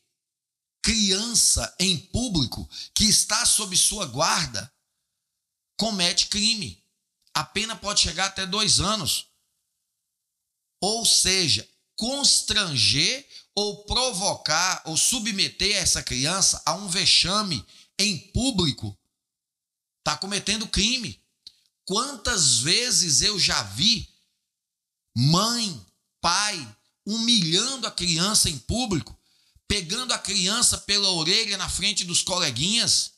criança 0.82 1.74
em 1.78 1.98
público 1.98 2.68
que 2.94 3.04
está 3.04 3.44
sob 3.44 3.76
sua 3.76 4.06
guarda 4.06 4.72
comete 5.76 6.28
crime. 6.28 6.82
A 7.34 7.44
pena 7.44 7.74
pode 7.76 8.00
chegar 8.00 8.26
até 8.26 8.46
dois 8.46 8.80
anos. 8.80 9.26
Ou 10.80 11.04
seja, 11.04 11.68
constranger 11.96 13.26
ou 13.54 13.84
provocar 13.84 14.82
ou 14.86 14.96
submeter 14.96 15.76
essa 15.76 16.02
criança 16.02 16.62
a 16.64 16.74
um 16.74 16.88
vexame 16.88 17.64
em 17.98 18.16
público 18.16 18.98
está 19.98 20.16
cometendo 20.16 20.66
crime. 20.66 21.22
Quantas 21.84 22.58
vezes 22.60 23.20
eu 23.20 23.38
já 23.38 23.62
vi 23.62 24.08
mãe, 25.14 25.86
pai 26.20 26.76
humilhando 27.06 27.86
a 27.86 27.90
criança 27.90 28.48
em 28.48 28.58
público, 28.58 29.18
pegando 29.66 30.12
a 30.12 30.18
criança 30.18 30.78
pela 30.78 31.10
orelha 31.10 31.56
na 31.56 31.68
frente 31.68 32.04
dos 32.04 32.22
coleguinhas, 32.22 33.12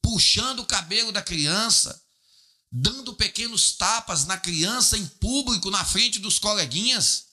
puxando 0.00 0.60
o 0.60 0.66
cabelo 0.66 1.10
da 1.10 1.22
criança, 1.22 2.00
dando 2.70 3.14
pequenos 3.14 3.72
tapas 3.72 4.24
na 4.26 4.38
criança 4.38 4.96
em 4.98 5.06
público 5.06 5.70
na 5.70 5.84
frente 5.84 6.18
dos 6.18 6.38
coleguinhas. 6.38 7.26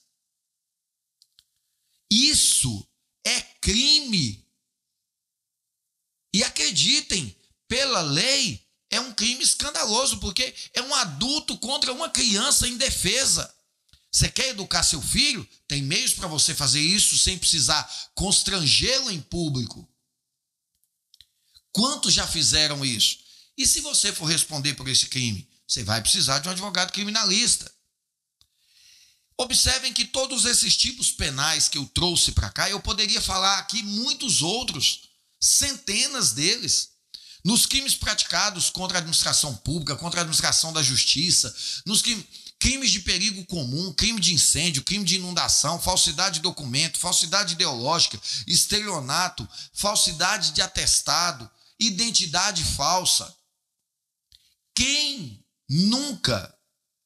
Isso 2.09 2.87
é 3.25 3.41
crime. 3.41 4.45
E 6.33 6.43
acreditem, 6.43 7.35
pela 7.67 8.01
lei, 8.01 8.63
é 8.89 8.99
um 8.99 9.13
crime 9.13 9.43
escandaloso, 9.43 10.19
porque 10.19 10.53
é 10.73 10.81
um 10.81 10.93
adulto 10.93 11.57
contra 11.57 11.91
uma 11.91 12.09
criança 12.09 12.67
indefesa. 12.67 13.53
Você 14.11 14.29
quer 14.29 14.49
educar 14.49 14.83
seu 14.83 15.01
filho? 15.01 15.47
Tem 15.67 15.81
meios 15.81 16.13
para 16.13 16.27
você 16.27 16.53
fazer 16.53 16.81
isso 16.81 17.17
sem 17.17 17.37
precisar 17.37 17.83
constrangê-lo 18.13 19.09
em 19.09 19.19
público. 19.19 19.89
Quantos 21.71 22.13
já 22.13 22.27
fizeram 22.27 22.85
isso? 22.85 23.22
E 23.57 23.65
se 23.65 23.81
você 23.81 24.11
for 24.11 24.25
responder 24.25 24.73
por 24.73 24.87
esse 24.87 25.07
crime, 25.07 25.47
você 25.67 25.83
vai 25.83 26.01
precisar 26.01 26.39
de 26.39 26.47
um 26.47 26.51
advogado 26.51 26.91
criminalista. 26.91 27.71
Observem 29.37 29.91
que 29.91 30.05
todos 30.05 30.45
esses 30.45 30.77
tipos 30.77 31.11
penais 31.11 31.67
que 31.67 31.77
eu 31.77 31.85
trouxe 31.87 32.31
para 32.31 32.49
cá, 32.49 32.69
eu 32.69 32.79
poderia 32.79 33.21
falar 33.21 33.57
aqui 33.59 33.81
muitos 33.81 34.41
outros, 34.41 35.09
centenas 35.39 36.31
deles. 36.33 36.89
Nos 37.43 37.65
crimes 37.65 37.93
praticados 37.93 38.69
contra 38.69 38.97
a 38.97 38.99
administração 38.99 39.53
pública, 39.55 39.97
contra 39.97 40.21
a 40.21 40.21
administração 40.21 40.71
da 40.71 40.81
justiça, 40.81 41.53
nos 41.85 42.01
crimes 42.57 42.89
de 42.89 43.01
perigo 43.01 43.43
comum, 43.45 43.91
crime 43.91 44.19
de 44.19 44.33
incêndio, 44.33 44.83
crime 44.83 45.03
de 45.03 45.15
inundação, 45.15 45.81
falsidade 45.81 46.35
de 46.35 46.41
documento, 46.41 46.97
falsidade 46.97 47.53
ideológica, 47.53 48.17
estelionato, 48.47 49.45
falsidade 49.73 50.51
de 50.51 50.61
atestado, 50.61 51.49
identidade 51.77 52.63
falsa. 52.63 53.35
Quem 54.75 55.45
nunca, 55.69 56.53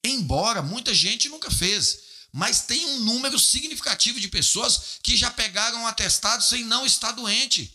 embora 0.03 0.61
muita 0.61 0.93
gente 0.93 1.29
nunca 1.29 1.51
fez, 1.51 2.07
mas 2.31 2.61
tem 2.61 2.85
um 2.85 2.99
número 2.99 3.39
significativo 3.39 4.19
de 4.19 4.27
pessoas 4.27 4.99
que 5.01 5.17
já 5.17 5.31
pegaram 5.31 5.81
um 5.81 5.87
atestado 5.87 6.43
sem 6.43 6.63
não 6.63 6.85
estar 6.85 7.11
doente. 7.11 7.73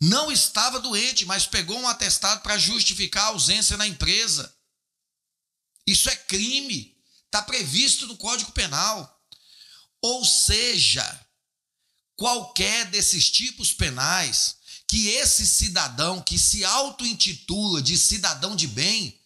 Não 0.00 0.30
estava 0.30 0.78
doente, 0.78 1.24
mas 1.24 1.46
pegou 1.46 1.78
um 1.78 1.88
atestado 1.88 2.42
para 2.42 2.58
justificar 2.58 3.24
a 3.24 3.28
ausência 3.28 3.76
na 3.76 3.86
empresa. 3.86 4.54
Isso 5.86 6.10
é 6.10 6.16
crime, 6.16 6.96
está 7.24 7.42
previsto 7.42 8.06
no 8.06 8.16
Código 8.16 8.52
Penal. 8.52 9.12
Ou 10.02 10.24
seja, 10.24 11.26
qualquer 12.14 12.86
desses 12.90 13.30
tipos 13.30 13.72
penais 13.72 14.56
que 14.88 15.08
esse 15.08 15.46
cidadão 15.46 16.20
que 16.20 16.38
se 16.38 16.64
auto-intitula 16.64 17.82
de 17.82 17.96
cidadão 17.96 18.54
de 18.54 18.66
bem, 18.66 19.18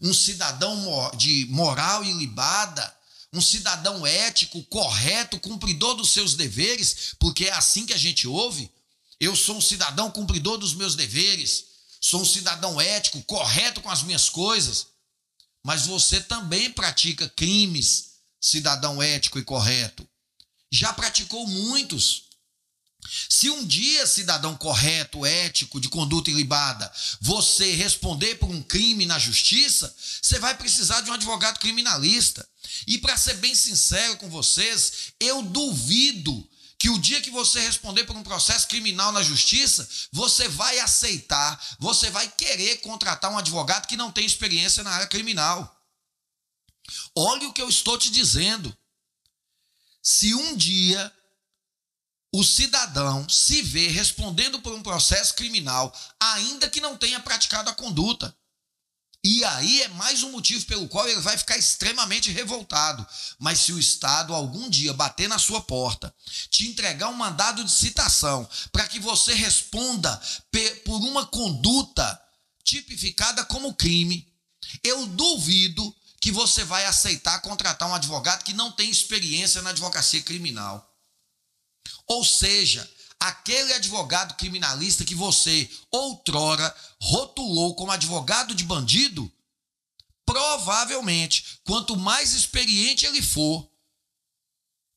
um 0.00 0.12
cidadão 0.12 1.10
de 1.16 1.46
moral 1.50 2.04
ilibada, 2.04 2.94
um 3.32 3.40
cidadão 3.40 4.06
ético, 4.06 4.62
correto, 4.64 5.40
cumpridor 5.40 5.94
dos 5.94 6.10
seus 6.10 6.34
deveres, 6.34 7.14
porque 7.18 7.46
é 7.46 7.52
assim 7.52 7.84
que 7.86 7.92
a 7.92 7.98
gente 7.98 8.26
ouve. 8.26 8.70
Eu 9.18 9.34
sou 9.34 9.56
um 9.56 9.60
cidadão 9.60 10.10
cumpridor 10.10 10.58
dos 10.58 10.74
meus 10.74 10.94
deveres, 10.94 11.64
sou 12.00 12.20
um 12.20 12.24
cidadão 12.24 12.80
ético, 12.80 13.22
correto 13.22 13.80
com 13.80 13.90
as 13.90 14.02
minhas 14.02 14.28
coisas. 14.28 14.88
Mas 15.62 15.86
você 15.86 16.20
também 16.20 16.70
pratica 16.70 17.28
crimes, 17.30 18.14
cidadão 18.40 19.02
ético 19.02 19.38
e 19.38 19.44
correto. 19.44 20.06
Já 20.70 20.92
praticou 20.92 21.46
muitos. 21.46 22.23
Se 23.28 23.50
um 23.50 23.64
dia, 23.64 24.06
cidadão 24.06 24.56
correto, 24.56 25.26
ético, 25.26 25.80
de 25.80 25.88
conduta 25.88 26.30
ilibada, 26.30 26.90
você 27.20 27.72
responder 27.74 28.36
por 28.36 28.48
um 28.50 28.62
crime 28.62 29.06
na 29.06 29.18
justiça, 29.18 29.94
você 30.22 30.38
vai 30.38 30.56
precisar 30.56 31.00
de 31.02 31.10
um 31.10 31.14
advogado 31.14 31.58
criminalista. 31.58 32.46
E 32.86 32.98
para 32.98 33.16
ser 33.16 33.34
bem 33.34 33.54
sincero 33.54 34.16
com 34.16 34.28
vocês, 34.28 35.12
eu 35.20 35.42
duvido 35.42 36.48
que 36.78 36.90
o 36.90 36.98
dia 36.98 37.20
que 37.20 37.30
você 37.30 37.60
responder 37.60 38.04
por 38.04 38.16
um 38.16 38.22
processo 38.22 38.68
criminal 38.68 39.12
na 39.12 39.22
justiça, 39.22 39.88
você 40.12 40.48
vai 40.48 40.78
aceitar, 40.80 41.58
você 41.78 42.10
vai 42.10 42.28
querer 42.28 42.78
contratar 42.78 43.30
um 43.30 43.38
advogado 43.38 43.86
que 43.86 43.96
não 43.96 44.12
tem 44.12 44.26
experiência 44.26 44.82
na 44.82 44.90
área 44.90 45.06
criminal. 45.06 45.82
Olha 47.16 47.48
o 47.48 47.52
que 47.52 47.62
eu 47.62 47.68
estou 47.68 47.96
te 47.96 48.10
dizendo. 48.10 48.76
Se 50.02 50.34
um 50.34 50.54
dia 50.56 51.10
o 52.36 52.42
cidadão 52.42 53.28
se 53.28 53.62
vê 53.62 53.86
respondendo 53.86 54.60
por 54.60 54.74
um 54.74 54.82
processo 54.82 55.34
criminal, 55.34 55.96
ainda 56.18 56.68
que 56.68 56.80
não 56.80 56.96
tenha 56.96 57.20
praticado 57.20 57.70
a 57.70 57.72
conduta. 57.72 58.36
E 59.22 59.44
aí 59.44 59.82
é 59.82 59.88
mais 59.90 60.24
um 60.24 60.32
motivo 60.32 60.66
pelo 60.66 60.88
qual 60.88 61.08
ele 61.08 61.20
vai 61.20 61.38
ficar 61.38 61.56
extremamente 61.56 62.32
revoltado. 62.32 63.06
Mas 63.38 63.60
se 63.60 63.72
o 63.72 63.78
Estado 63.78 64.34
algum 64.34 64.68
dia 64.68 64.92
bater 64.92 65.28
na 65.28 65.38
sua 65.38 65.62
porta, 65.62 66.12
te 66.50 66.66
entregar 66.66 67.08
um 67.08 67.14
mandado 67.14 67.62
de 67.62 67.70
citação 67.70 68.48
para 68.72 68.88
que 68.88 68.98
você 68.98 69.32
responda 69.32 70.20
por 70.84 71.00
uma 71.02 71.24
conduta 71.26 72.20
tipificada 72.64 73.44
como 73.44 73.74
crime, 73.74 74.26
eu 74.82 75.06
duvido 75.06 75.94
que 76.20 76.32
você 76.32 76.64
vai 76.64 76.84
aceitar 76.84 77.40
contratar 77.42 77.88
um 77.88 77.94
advogado 77.94 78.42
que 78.42 78.52
não 78.52 78.72
tem 78.72 78.90
experiência 78.90 79.62
na 79.62 79.70
advocacia 79.70 80.20
criminal. 80.20 80.93
Ou 82.06 82.24
seja, 82.24 82.88
aquele 83.18 83.72
advogado 83.72 84.34
criminalista 84.36 85.04
que 85.04 85.14
você 85.14 85.70
outrora 85.90 86.74
rotulou 87.00 87.74
como 87.74 87.92
advogado 87.92 88.54
de 88.54 88.64
bandido, 88.64 89.30
provavelmente, 90.26 91.60
quanto 91.64 91.96
mais 91.96 92.34
experiente 92.34 93.06
ele 93.06 93.22
for, 93.22 93.70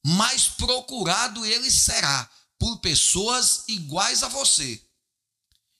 mais 0.05 0.47
procurado 0.47 1.45
ele 1.45 1.69
será 1.69 2.29
por 2.59 2.79
pessoas 2.79 3.63
iguais 3.67 4.23
a 4.23 4.27
você, 4.27 4.81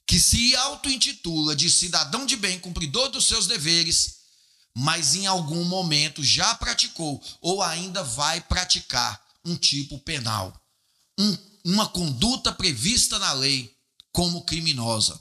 que 0.07 0.19
se 0.19 0.55
auto-intitula 0.55 1.55
de 1.55 1.69
cidadão 1.69 2.25
de 2.25 2.35
bem, 2.35 2.59
cumpridor 2.59 3.09
dos 3.09 3.25
seus 3.25 3.47
deveres, 3.47 4.17
mas 4.75 5.15
em 5.15 5.25
algum 5.25 5.63
momento 5.63 6.23
já 6.23 6.53
praticou 6.55 7.21
ou 7.41 7.63
ainda 7.63 8.03
vai 8.03 8.39
praticar 8.41 9.21
um 9.43 9.55
tipo 9.55 9.97
penal, 9.99 10.53
um 11.17 11.47
uma 11.67 11.85
conduta 11.85 12.49
prevista 12.53 13.19
na 13.19 13.33
lei 13.33 13.75
como 14.13 14.45
criminosa. 14.45 15.19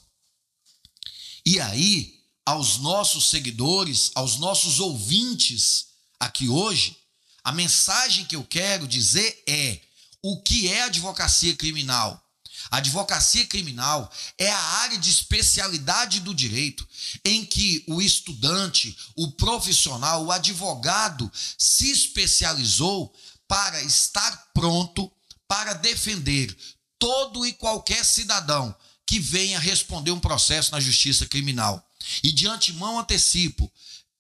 E 1.45 1.59
aí, 1.61 2.21
aos 2.45 2.79
nossos 2.79 3.29
seguidores, 3.31 4.13
aos 4.15 4.37
nossos 4.37 4.79
ouvintes 4.79 5.89
aqui 6.21 6.49
hoje, 6.49 6.97
a 7.43 7.51
mensagem 7.51 8.25
que 8.25 8.37
eu 8.37 8.45
quero 8.45 8.87
dizer 8.87 9.43
é: 9.49 9.81
o 10.23 10.41
que 10.41 10.69
é 10.69 10.85
advocacia 10.85 11.57
criminal? 11.57 12.23
Advocacia 12.71 13.47
criminal 13.47 14.11
é 14.39 14.51
a 14.51 14.59
área 14.59 14.99
de 14.99 15.11
especialidade 15.11 16.21
do 16.21 16.33
direito 16.35 16.87
em 17.25 17.45
que 17.45 17.85
o 17.89 18.01
estudante, 18.01 18.97
o 19.17 19.33
profissional, 19.33 20.25
o 20.25 20.33
advogado 20.33 21.31
se 21.59 21.91
especializou 21.91 23.13
para 23.49 23.83
estar 23.83 24.51
pronto 24.53 25.13
para 25.49 25.75
defender 25.75 26.57
todo 26.99 27.47
e 27.47 27.53
qualquer 27.53 28.05
cidadão 28.05 28.75
que 29.07 29.21
venha 29.21 29.59
responder 29.59 30.11
um 30.11 30.21
processo 30.21 30.73
na 30.73 30.81
justiça 30.81 31.27
criminal. 31.27 31.83
E 32.23 32.33
de 32.33 32.47
antemão 32.47 32.99
antecipo, 32.99 33.71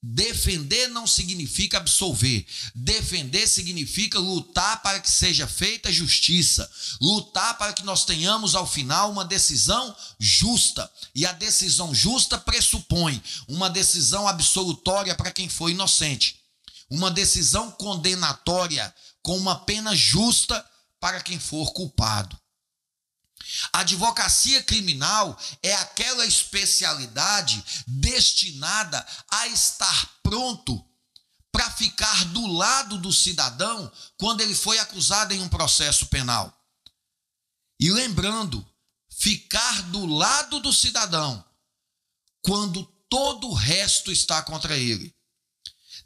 defender 0.02 0.88
não 0.88 1.06
significa 1.06 1.78
absolver. 1.78 2.46
Defender 2.74 3.46
significa 3.48 4.18
lutar 4.18 4.80
para 4.82 5.00
que 5.00 5.10
seja 5.10 5.46
feita 5.46 5.92
justiça, 5.92 6.70
lutar 7.00 7.58
para 7.58 7.72
que 7.72 7.84
nós 7.84 8.04
tenhamos 8.04 8.54
ao 8.54 8.66
final 8.66 9.10
uma 9.10 9.24
decisão 9.24 9.94
justa. 10.18 10.90
E 11.14 11.26
a 11.26 11.32
decisão 11.32 11.92
justa 11.94 12.38
pressupõe 12.38 13.20
uma 13.48 13.68
decisão 13.68 14.28
absolutória 14.28 15.14
para 15.14 15.32
quem 15.32 15.48
foi 15.48 15.72
inocente, 15.72 16.36
uma 16.88 17.10
decisão 17.10 17.72
condenatória 17.72 18.94
com 19.22 19.36
uma 19.36 19.56
pena 19.56 19.94
justa 19.96 20.64
para 21.00 21.20
quem 21.20 21.38
for 21.38 21.72
culpado. 21.72 22.38
A 23.72 23.80
advocacia 23.80 24.62
criminal 24.62 25.38
é 25.62 25.74
aquela 25.74 26.26
especialidade 26.26 27.62
destinada 27.86 29.06
a 29.30 29.46
estar 29.48 30.18
pronto 30.22 30.84
para 31.52 31.70
ficar 31.70 32.24
do 32.26 32.46
lado 32.46 32.98
do 32.98 33.12
cidadão 33.12 33.90
quando 34.18 34.40
ele 34.40 34.54
foi 34.54 34.78
acusado 34.78 35.32
em 35.32 35.40
um 35.40 35.48
processo 35.48 36.06
penal. 36.06 36.52
E 37.78 37.90
lembrando, 37.90 38.66
ficar 39.08 39.82
do 39.84 40.06
lado 40.06 40.60
do 40.60 40.72
cidadão 40.72 41.44
quando 42.42 42.84
todo 43.08 43.48
o 43.48 43.54
resto 43.54 44.10
está 44.10 44.42
contra 44.42 44.76
ele. 44.76 45.14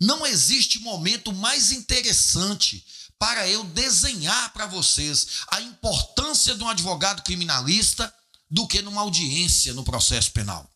Não 0.00 0.26
existe 0.26 0.78
momento 0.78 1.32
mais 1.32 1.72
interessante 1.72 2.84
para 3.20 3.46
eu 3.46 3.62
desenhar 3.64 4.50
para 4.54 4.64
vocês 4.64 5.42
a 5.48 5.60
importância 5.60 6.54
de 6.54 6.64
um 6.64 6.68
advogado 6.70 7.22
criminalista 7.22 8.12
do 8.50 8.66
que 8.66 8.80
numa 8.80 9.02
audiência 9.02 9.74
no 9.74 9.84
processo 9.84 10.32
penal. 10.32 10.66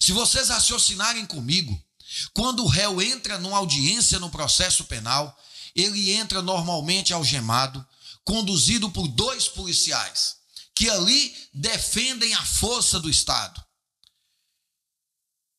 Se 0.00 0.10
vocês 0.10 0.48
raciocinarem 0.48 1.24
comigo, 1.26 1.80
quando 2.34 2.64
o 2.64 2.66
réu 2.66 3.00
entra 3.00 3.38
numa 3.38 3.58
audiência 3.58 4.18
no 4.18 4.30
processo 4.30 4.84
penal, 4.84 5.38
ele 5.76 6.10
entra 6.10 6.42
normalmente 6.42 7.14
algemado, 7.14 7.86
conduzido 8.24 8.90
por 8.90 9.06
dois 9.06 9.46
policiais, 9.46 10.38
que 10.74 10.90
ali 10.90 11.36
defendem 11.54 12.34
a 12.34 12.44
força 12.44 12.98
do 12.98 13.08
Estado. 13.08 13.64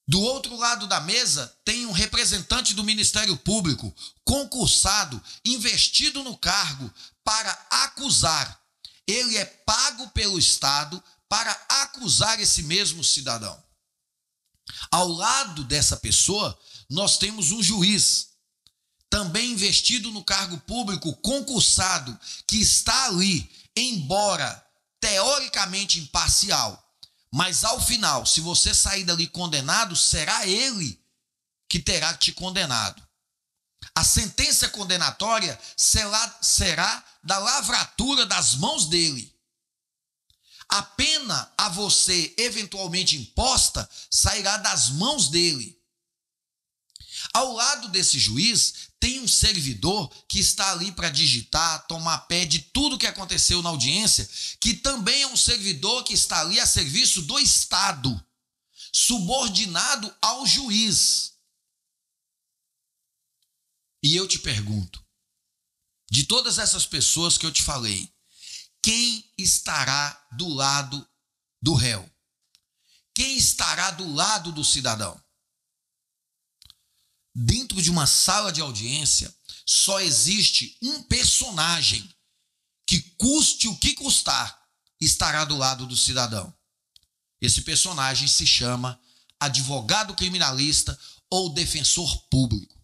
Do 0.07 0.19
outro 0.21 0.55
lado 0.57 0.87
da 0.87 0.99
mesa 0.99 1.55
tem 1.63 1.85
um 1.85 1.91
representante 1.91 2.73
do 2.73 2.83
Ministério 2.83 3.37
Público, 3.37 3.93
concursado, 4.25 5.21
investido 5.45 6.23
no 6.23 6.37
cargo 6.37 6.91
para 7.23 7.51
acusar. 7.69 8.59
Ele 9.07 9.37
é 9.37 9.45
pago 9.45 10.09
pelo 10.09 10.37
Estado 10.37 11.01
para 11.29 11.51
acusar 11.69 12.39
esse 12.39 12.63
mesmo 12.63 13.03
cidadão. 13.03 13.61
Ao 14.91 15.07
lado 15.07 15.63
dessa 15.63 15.97
pessoa, 15.97 16.57
nós 16.89 17.17
temos 17.17 17.51
um 17.51 17.63
juiz, 17.63 18.29
também 19.09 19.51
investido 19.51 20.11
no 20.11 20.23
cargo 20.23 20.57
público, 20.59 21.13
concursado, 21.17 22.17
que 22.47 22.57
está 22.57 23.05
ali, 23.05 23.49
embora 23.75 24.65
teoricamente 24.99 25.99
imparcial, 25.99 26.90
mas 27.33 27.63
ao 27.63 27.79
final, 27.79 28.25
se 28.25 28.41
você 28.41 28.73
sair 28.73 29.05
dali 29.05 29.25
condenado, 29.27 29.95
será 29.95 30.45
ele 30.45 31.01
que 31.69 31.79
terá 31.79 32.13
te 32.13 32.33
condenado. 32.33 33.01
A 33.95 34.03
sentença 34.03 34.67
condenatória 34.69 35.59
será, 35.77 37.05
da 37.23 37.37
lavratura 37.37 38.25
das 38.25 38.55
mãos 38.55 38.87
dele. 38.87 39.33
A 40.67 40.81
pena 40.81 41.51
a 41.57 41.69
você 41.69 42.33
eventualmente 42.37 43.17
imposta 43.17 43.89
sairá 44.09 44.57
das 44.57 44.89
mãos 44.89 45.29
dele. 45.29 45.81
Ao 47.33 47.53
lado 47.53 47.89
desse 47.89 48.19
juiz 48.19 48.90
tem 49.01 49.19
um 49.19 49.27
servidor 49.27 50.09
que 50.29 50.39
está 50.39 50.71
ali 50.71 50.91
para 50.91 51.09
digitar, 51.09 51.87
tomar 51.87 52.19
pé 52.19 52.45
de 52.45 52.59
tudo 52.59 52.99
que 52.99 53.07
aconteceu 53.07 53.59
na 53.63 53.69
audiência, 53.69 54.29
que 54.59 54.75
também 54.75 55.23
é 55.23 55.27
um 55.27 55.35
servidor 55.35 56.03
que 56.03 56.13
está 56.13 56.41
ali 56.41 56.59
a 56.59 56.67
serviço 56.67 57.23
do 57.23 57.39
Estado, 57.39 58.23
subordinado 58.93 60.15
ao 60.21 60.45
juiz. 60.45 61.33
E 64.03 64.15
eu 64.15 64.27
te 64.27 64.37
pergunto, 64.37 65.03
de 66.11 66.23
todas 66.25 66.59
essas 66.59 66.85
pessoas 66.85 67.39
que 67.39 67.45
eu 67.45 67.51
te 67.51 67.63
falei, 67.63 68.07
quem 68.83 69.27
estará 69.35 70.27
do 70.37 70.47
lado 70.47 71.07
do 71.59 71.73
réu? 71.73 72.07
Quem 73.15 73.35
estará 73.35 73.89
do 73.89 74.13
lado 74.13 74.51
do 74.51 74.63
cidadão? 74.63 75.19
Dentro 77.33 77.81
de 77.81 77.89
uma 77.89 78.05
sala 78.05 78.51
de 78.51 78.61
audiência, 78.61 79.33
só 79.65 79.99
existe 79.99 80.77
um 80.81 81.03
personagem 81.03 82.09
que, 82.85 82.99
custe 83.17 83.67
o 83.67 83.77
que 83.77 83.93
custar, 83.93 84.59
estará 84.99 85.45
do 85.45 85.57
lado 85.57 85.85
do 85.85 85.95
cidadão. 85.95 86.53
Esse 87.39 87.61
personagem 87.61 88.27
se 88.27 88.45
chama 88.45 88.99
advogado 89.39 90.13
criminalista 90.13 90.97
ou 91.29 91.53
defensor 91.53 92.27
público. 92.29 92.79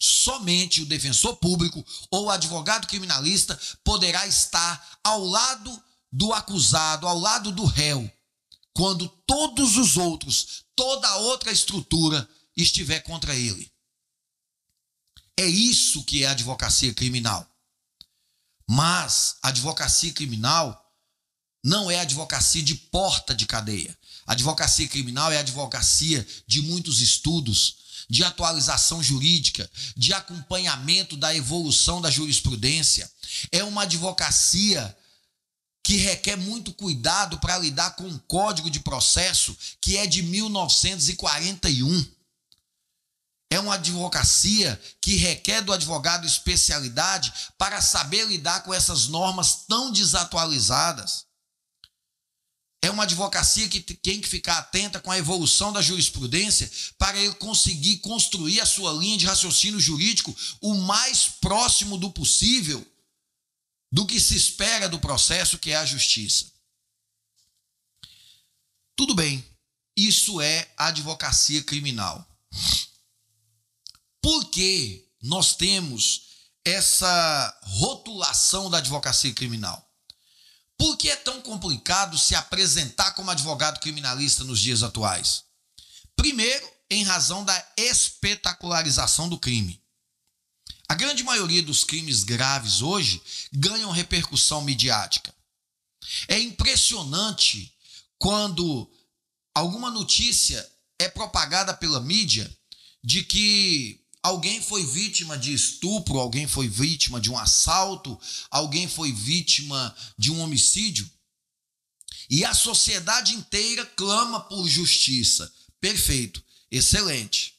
Somente 0.00 0.82
o 0.82 0.86
defensor 0.86 1.36
público 1.36 1.84
ou 2.10 2.28
advogado 2.28 2.88
criminalista 2.88 3.58
poderá 3.84 4.26
estar 4.26 4.98
ao 5.02 5.24
lado 5.24 5.82
do 6.10 6.32
acusado, 6.32 7.06
ao 7.06 7.18
lado 7.18 7.52
do 7.52 7.64
réu, 7.64 8.10
quando 8.74 9.08
todos 9.26 9.76
os 9.76 9.96
outros, 9.96 10.64
toda 10.74 11.16
outra 11.18 11.52
estrutura 11.52 12.28
estiver 12.56 13.00
contra 13.00 13.34
ele. 13.34 13.70
É 15.38 15.46
isso 15.46 16.04
que 16.04 16.24
é 16.24 16.28
advocacia 16.28 16.92
criminal. 16.92 17.48
Mas 18.68 19.36
advocacia 19.42 20.12
criminal 20.12 20.78
não 21.64 21.90
é 21.90 22.00
advocacia 22.00 22.62
de 22.62 22.74
porta 22.74 23.34
de 23.34 23.46
cadeia. 23.46 23.96
Advocacia 24.26 24.88
criminal 24.88 25.32
é 25.32 25.38
advocacia 25.38 26.26
de 26.46 26.62
muitos 26.62 27.00
estudos, 27.00 27.76
de 28.08 28.24
atualização 28.24 29.02
jurídica, 29.02 29.70
de 29.96 30.12
acompanhamento 30.12 31.16
da 31.16 31.34
evolução 31.34 32.00
da 32.00 32.10
jurisprudência. 32.10 33.10
É 33.50 33.64
uma 33.64 33.82
advocacia 33.82 34.96
que 35.84 35.96
requer 35.96 36.36
muito 36.36 36.72
cuidado 36.72 37.38
para 37.38 37.58
lidar 37.58 37.96
com 37.96 38.04
um 38.04 38.18
código 38.18 38.70
de 38.70 38.80
processo 38.80 39.56
que 39.80 39.96
é 39.96 40.06
de 40.06 40.22
1941. 40.22 42.06
É 43.52 43.60
uma 43.60 43.74
advocacia 43.74 44.80
que 44.98 45.16
requer 45.16 45.60
do 45.60 45.74
advogado 45.74 46.26
especialidade 46.26 47.30
para 47.58 47.82
saber 47.82 48.26
lidar 48.26 48.62
com 48.62 48.72
essas 48.72 49.08
normas 49.08 49.66
tão 49.68 49.92
desatualizadas. 49.92 51.26
É 52.80 52.90
uma 52.90 53.02
advocacia 53.02 53.68
que 53.68 53.78
tem 53.78 54.22
que 54.22 54.26
ficar 54.26 54.56
atenta 54.56 55.00
com 55.00 55.10
a 55.10 55.18
evolução 55.18 55.70
da 55.70 55.82
jurisprudência 55.82 56.72
para 56.96 57.18
ele 57.18 57.34
conseguir 57.34 57.98
construir 57.98 58.58
a 58.58 58.64
sua 58.64 58.90
linha 58.90 59.18
de 59.18 59.26
raciocínio 59.26 59.78
jurídico 59.78 60.34
o 60.62 60.72
mais 60.72 61.28
próximo 61.28 61.98
do 61.98 62.10
possível 62.10 62.82
do 63.92 64.06
que 64.06 64.18
se 64.18 64.34
espera 64.34 64.88
do 64.88 64.98
processo, 64.98 65.58
que 65.58 65.72
é 65.72 65.76
a 65.76 65.84
justiça. 65.84 66.50
Tudo 68.96 69.14
bem, 69.14 69.44
isso 69.94 70.40
é 70.40 70.72
advocacia 70.74 71.62
criminal. 71.62 72.26
Por 74.22 74.44
que 74.46 75.04
nós 75.20 75.56
temos 75.56 76.22
essa 76.64 77.60
rotulação 77.64 78.70
da 78.70 78.78
advocacia 78.78 79.34
criminal? 79.34 79.86
Por 80.78 80.96
que 80.96 81.10
é 81.10 81.16
tão 81.16 81.42
complicado 81.42 82.16
se 82.16 82.34
apresentar 82.34 83.12
como 83.12 83.30
advogado 83.30 83.80
criminalista 83.80 84.44
nos 84.44 84.60
dias 84.60 84.82
atuais? 84.82 85.44
Primeiro, 86.16 86.70
em 86.90 87.02
razão 87.02 87.44
da 87.44 87.72
espetacularização 87.76 89.28
do 89.28 89.38
crime. 89.38 89.82
A 90.88 90.94
grande 90.94 91.22
maioria 91.22 91.62
dos 91.62 91.84
crimes 91.84 92.22
graves 92.22 92.82
hoje 92.82 93.22
ganham 93.52 93.90
repercussão 93.90 94.60
midiática. 94.60 95.34
É 96.28 96.38
impressionante 96.38 97.74
quando 98.18 98.90
alguma 99.54 99.90
notícia 99.90 100.70
é 100.98 101.08
propagada 101.08 101.72
pela 101.74 102.00
mídia 102.00 102.50
de 103.02 103.22
que 103.24 104.01
alguém 104.22 104.62
foi 104.62 104.86
vítima 104.86 105.36
de 105.36 105.52
estupro, 105.52 106.18
alguém 106.18 106.46
foi 106.46 106.68
vítima 106.68 107.20
de 107.20 107.30
um 107.30 107.36
assalto, 107.36 108.18
alguém 108.50 108.88
foi 108.88 109.12
vítima 109.12 109.94
de 110.16 110.30
um 110.30 110.40
homicídio. 110.40 111.10
E 112.30 112.44
a 112.44 112.54
sociedade 112.54 113.34
inteira 113.34 113.84
clama 113.84 114.40
por 114.40 114.66
justiça. 114.68 115.52
Perfeito, 115.80 116.42
excelente. 116.70 117.54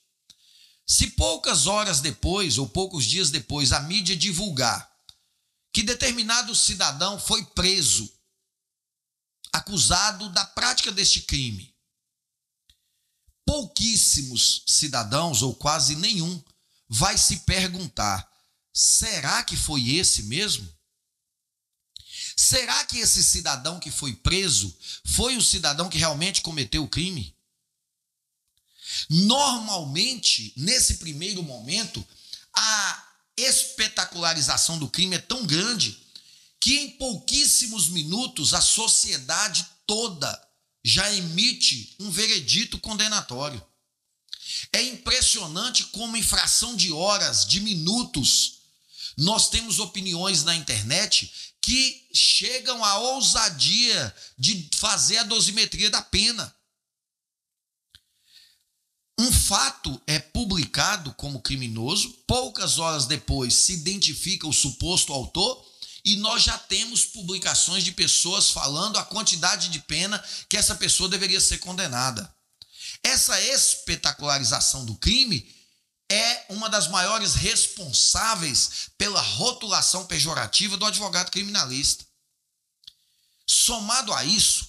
Se 0.85 1.11
poucas 1.11 1.67
horas 1.67 1.99
depois 1.99 2.57
ou 2.57 2.67
poucos 2.67 3.05
dias 3.05 3.29
depois 3.29 3.71
a 3.71 3.81
mídia 3.81 4.15
divulgar 4.15 4.91
que 5.73 5.81
determinado 5.81 6.55
cidadão 6.55 7.19
foi 7.19 7.43
preso, 7.47 8.11
acusado 9.51 10.29
da 10.29 10.45
prática 10.45 10.91
deste 10.91 11.21
crime, 11.21 11.73
pouquíssimos 13.45 14.63
cidadãos 14.67 15.41
ou 15.41 15.55
quase 15.55 15.95
nenhum 15.95 16.41
vai 16.93 17.17
se 17.17 17.37
perguntar: 17.37 18.29
será 18.71 19.43
que 19.43 19.57
foi 19.57 19.95
esse 19.95 20.23
mesmo? 20.23 20.71
Será 22.35 22.85
que 22.85 22.99
esse 22.99 23.23
cidadão 23.23 23.79
que 23.79 23.91
foi 23.91 24.15
preso 24.15 24.75
foi 25.05 25.35
o 25.35 25.41
cidadão 25.41 25.89
que 25.89 25.97
realmente 25.97 26.41
cometeu 26.41 26.83
o 26.83 26.87
crime? 26.87 27.35
Normalmente, 29.09 30.53
nesse 30.55 30.95
primeiro 30.95 31.41
momento, 31.41 32.05
a 32.55 33.07
espetacularização 33.35 34.77
do 34.77 34.87
crime 34.87 35.15
é 35.15 35.19
tão 35.19 35.45
grande 35.45 35.99
que 36.59 36.77
em 36.77 36.91
pouquíssimos 36.91 37.89
minutos 37.89 38.53
a 38.53 38.61
sociedade 38.61 39.67
toda 39.87 40.47
já 40.83 41.11
emite 41.13 41.95
um 41.99 42.11
veredito 42.11 42.79
condenatório. 42.79 43.63
É 44.71 44.81
impressionante 44.81 45.85
como 45.85 46.15
em 46.15 46.23
fração 46.23 46.75
de 46.75 46.91
horas, 46.91 47.45
de 47.45 47.59
minutos, 47.59 48.63
nós 49.17 49.49
temos 49.49 49.79
opiniões 49.79 50.43
na 50.43 50.55
internet 50.55 51.31
que 51.61 52.07
chegam 52.13 52.83
à 52.83 52.97
ousadia 52.97 54.15
de 54.37 54.69
fazer 54.75 55.17
a 55.17 55.23
dosimetria 55.23 55.89
da 55.89 56.01
pena. 56.01 56.53
Um 59.19 59.31
fato 59.31 60.01
é 60.07 60.17
publicado 60.17 61.13
como 61.13 61.41
criminoso, 61.41 62.09
poucas 62.27 62.79
horas 62.79 63.05
depois 63.05 63.53
se 63.53 63.73
identifica 63.73 64.47
o 64.47 64.53
suposto 64.53 65.13
autor 65.13 65.63
e 66.03 66.15
nós 66.17 66.43
já 66.43 66.57
temos 66.57 67.05
publicações 67.05 67.83
de 67.83 67.91
pessoas 67.91 68.49
falando 68.49 68.97
a 68.97 69.05
quantidade 69.05 69.69
de 69.69 69.79
pena 69.79 70.21
que 70.49 70.57
essa 70.57 70.75
pessoa 70.75 71.07
deveria 71.07 71.39
ser 71.39 71.59
condenada. 71.59 72.33
Essa 73.03 73.39
espetacularização 73.41 74.85
do 74.85 74.95
crime 74.95 75.53
é 76.09 76.45
uma 76.49 76.69
das 76.69 76.87
maiores 76.87 77.35
responsáveis 77.35 78.89
pela 78.97 79.21
rotulação 79.21 80.05
pejorativa 80.05 80.77
do 80.77 80.85
advogado 80.85 81.31
criminalista. 81.31 82.05
Somado 83.45 84.13
a 84.13 84.23
isso, 84.23 84.67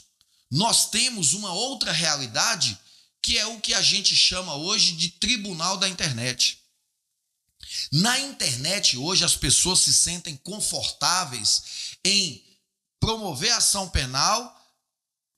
nós 0.50 0.90
temos 0.90 1.32
uma 1.32 1.52
outra 1.52 1.92
realidade 1.92 2.78
que 3.22 3.38
é 3.38 3.46
o 3.46 3.60
que 3.60 3.72
a 3.72 3.80
gente 3.80 4.14
chama 4.14 4.54
hoje 4.54 4.92
de 4.92 5.10
tribunal 5.10 5.78
da 5.78 5.88
internet. 5.88 6.62
Na 7.90 8.18
internet, 8.18 8.98
hoje, 8.98 9.24
as 9.24 9.34
pessoas 9.34 9.80
se 9.80 9.94
sentem 9.94 10.36
confortáveis 10.36 11.96
em 12.04 12.44
promover 13.00 13.52
ação 13.52 13.88
penal, 13.88 14.54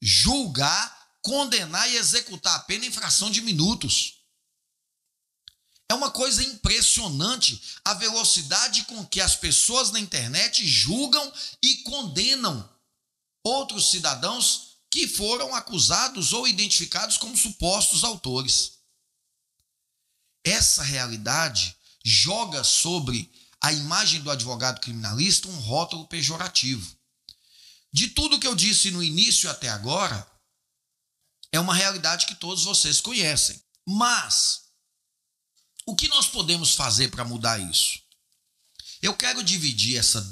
julgar, 0.02 0.95
condenar 1.26 1.90
e 1.90 1.96
executar 1.96 2.54
a 2.54 2.60
pena 2.60 2.86
em 2.86 2.92
fração 2.92 3.32
de 3.32 3.42
minutos. 3.42 4.20
É 5.88 5.94
uma 5.94 6.08
coisa 6.08 6.40
impressionante 6.40 7.60
a 7.84 7.94
velocidade 7.94 8.84
com 8.84 9.04
que 9.04 9.20
as 9.20 9.34
pessoas 9.34 9.90
na 9.90 9.98
internet 9.98 10.64
julgam 10.64 11.32
e 11.60 11.78
condenam 11.78 12.72
outros 13.42 13.90
cidadãos 13.90 14.76
que 14.88 15.08
foram 15.08 15.52
acusados 15.52 16.32
ou 16.32 16.46
identificados 16.46 17.18
como 17.18 17.36
supostos 17.36 18.04
autores. 18.04 18.74
Essa 20.44 20.84
realidade 20.84 21.76
joga 22.04 22.62
sobre 22.62 23.28
a 23.60 23.72
imagem 23.72 24.20
do 24.20 24.30
advogado 24.30 24.80
criminalista 24.80 25.48
um 25.48 25.58
rótulo 25.58 26.06
pejorativo. 26.06 26.96
De 27.92 28.10
tudo 28.10 28.38
que 28.38 28.46
eu 28.46 28.54
disse 28.54 28.92
no 28.92 29.02
início 29.02 29.50
até 29.50 29.68
agora, 29.68 30.35
é 31.52 31.60
uma 31.60 31.74
realidade 31.74 32.26
que 32.26 32.34
todos 32.34 32.64
vocês 32.64 33.00
conhecem. 33.00 33.60
Mas 33.86 34.62
o 35.86 35.94
que 35.94 36.08
nós 36.08 36.26
podemos 36.26 36.74
fazer 36.74 37.10
para 37.10 37.24
mudar 37.24 37.58
isso? 37.58 38.00
Eu 39.00 39.16
quero 39.16 39.42
dividir 39.42 39.98
essa 39.98 40.24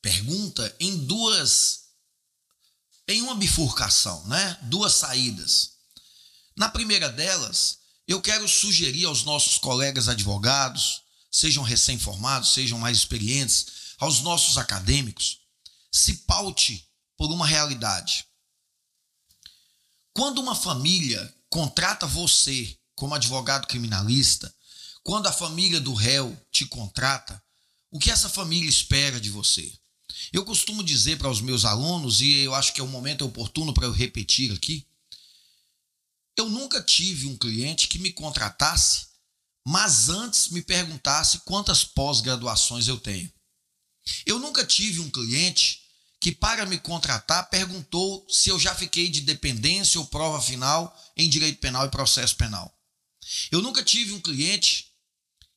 pergunta 0.00 0.74
em 0.80 1.06
duas 1.06 1.84
em 3.06 3.20
uma 3.20 3.34
bifurcação, 3.34 4.26
né? 4.26 4.58
Duas 4.62 4.94
saídas. 4.94 5.72
Na 6.56 6.68
primeira 6.68 7.10
delas, 7.10 7.78
eu 8.06 8.20
quero 8.20 8.48
sugerir 8.48 9.04
aos 9.04 9.24
nossos 9.24 9.58
colegas 9.58 10.08
advogados, 10.08 11.02
sejam 11.30 11.62
recém-formados, 11.62 12.54
sejam 12.54 12.78
mais 12.78 12.98
experientes, 12.98 13.66
aos 13.98 14.20
nossos 14.20 14.56
acadêmicos, 14.56 15.40
se 15.92 16.18
paute 16.18 16.88
por 17.16 17.30
uma 17.30 17.46
realidade. 17.46 18.26
Quando 20.14 20.40
uma 20.40 20.54
família 20.54 21.34
contrata 21.50 22.06
você 22.06 22.78
como 22.94 23.14
advogado 23.14 23.66
criminalista, 23.66 24.54
quando 25.02 25.26
a 25.26 25.32
família 25.32 25.80
do 25.80 25.92
réu 25.92 26.40
te 26.52 26.64
contrata, 26.66 27.42
o 27.90 27.98
que 27.98 28.12
essa 28.12 28.28
família 28.28 28.68
espera 28.68 29.20
de 29.20 29.28
você? 29.28 29.72
Eu 30.32 30.44
costumo 30.44 30.84
dizer 30.84 31.18
para 31.18 31.28
os 31.28 31.40
meus 31.40 31.64
alunos, 31.64 32.20
e 32.20 32.30
eu 32.38 32.54
acho 32.54 32.72
que 32.72 32.80
é 32.80 32.84
o 32.84 32.88
momento 32.88 33.24
oportuno 33.24 33.74
para 33.74 33.86
eu 33.86 33.92
repetir 33.92 34.52
aqui, 34.52 34.86
eu 36.36 36.48
nunca 36.48 36.80
tive 36.80 37.26
um 37.26 37.36
cliente 37.36 37.88
que 37.88 37.98
me 37.98 38.12
contratasse, 38.12 39.08
mas 39.66 40.08
antes 40.08 40.48
me 40.48 40.62
perguntasse 40.62 41.40
quantas 41.40 41.84
pós-graduações 41.84 42.86
eu 42.86 42.98
tenho. 42.98 43.32
Eu 44.24 44.38
nunca 44.38 44.64
tive 44.64 45.00
um 45.00 45.10
cliente 45.10 45.83
que, 46.24 46.32
para 46.32 46.64
me 46.64 46.78
contratar, 46.78 47.50
perguntou 47.50 48.26
se 48.30 48.48
eu 48.48 48.58
já 48.58 48.74
fiquei 48.74 49.10
de 49.10 49.20
dependência 49.20 50.00
ou 50.00 50.06
prova 50.06 50.40
final 50.40 50.98
em 51.14 51.28
direito 51.28 51.60
penal 51.60 51.84
e 51.84 51.90
processo 51.90 52.34
penal. 52.36 52.74
Eu 53.52 53.60
nunca 53.60 53.84
tive 53.84 54.14
um 54.14 54.20
cliente 54.22 54.86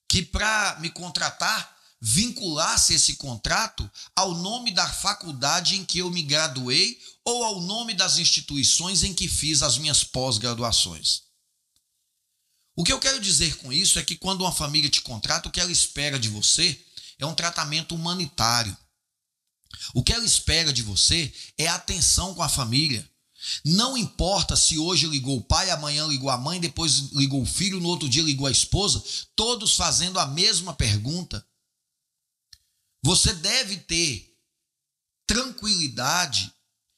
que, 0.10 0.22
para 0.22 0.78
me 0.82 0.90
contratar, 0.90 1.74
vinculasse 2.02 2.94
esse 2.94 3.16
contrato 3.16 3.90
ao 4.14 4.34
nome 4.34 4.72
da 4.72 4.86
faculdade 4.86 5.78
em 5.78 5.86
que 5.86 6.00
eu 6.00 6.10
me 6.10 6.22
graduei 6.22 7.00
ou 7.24 7.46
ao 7.46 7.62
nome 7.62 7.94
das 7.94 8.18
instituições 8.18 9.04
em 9.04 9.14
que 9.14 9.30
fiz 9.30 9.62
as 9.62 9.78
minhas 9.78 10.04
pós-graduações. 10.04 11.22
O 12.76 12.84
que 12.84 12.92
eu 12.92 13.00
quero 13.00 13.22
dizer 13.22 13.56
com 13.60 13.72
isso 13.72 14.00
é 14.00 14.04
que 14.04 14.18
quando 14.18 14.42
uma 14.42 14.52
família 14.52 14.90
te 14.90 15.00
contrata, 15.00 15.48
o 15.48 15.52
que 15.52 15.62
ela 15.62 15.72
espera 15.72 16.20
de 16.20 16.28
você 16.28 16.78
é 17.18 17.26
um 17.26 17.34
tratamento 17.34 17.96
humanitário. 17.96 18.78
O 19.94 20.04
que 20.04 20.14
ela 20.14 20.26
espera 20.26 20.72
de 20.74 20.82
você 20.82 21.34
é 21.58 21.68
atenção 21.68 22.34
com 22.34 22.42
a 22.42 22.50
família. 22.50 23.10
Não 23.64 23.98
importa 23.98 24.56
se 24.56 24.78
hoje 24.78 25.08
ligou 25.08 25.38
o 25.38 25.44
pai, 25.44 25.70
amanhã 25.70 26.06
ligou 26.08 26.30
a 26.30 26.38
mãe, 26.38 26.60
depois 26.60 27.12
ligou 27.12 27.42
o 27.42 27.46
filho, 27.46 27.80
no 27.80 27.88
outro 27.88 28.10
dia 28.10 28.24
ligou 28.24 28.48
a 28.48 28.52
esposa, 28.52 29.04
todos 29.36 29.76
fazendo 29.76 30.20
a 30.20 30.26
mesma 30.26 30.74
pergunta. 30.74 31.46
Você 33.04 33.34
deve 33.34 33.78
ter 33.78 34.36
tranquilidade 35.28 36.52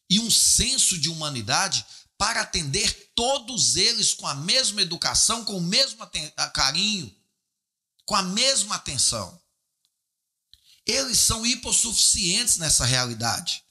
e 0.10 0.20
um 0.20 0.32
senso 0.32 0.98
de 0.98 1.10
humanidade 1.10 1.86
para 2.18 2.42
atender 2.42 3.12
todos 3.16 3.76
eles 3.76 4.14
com 4.14 4.28
a 4.28 4.34
mesma 4.34 4.82
educação, 4.82 5.46
com 5.46 5.58
o 5.58 5.62
mesmo 5.62 6.06
carinho, 6.54 7.14
com 8.06 8.16
a 8.16 8.24
mesma 8.24 8.76
atenção. 8.76 9.40
Eles 10.90 11.20
são 11.20 11.46
hipossuficientes 11.46 12.58
nessa 12.58 12.84
realidade. 12.84 13.64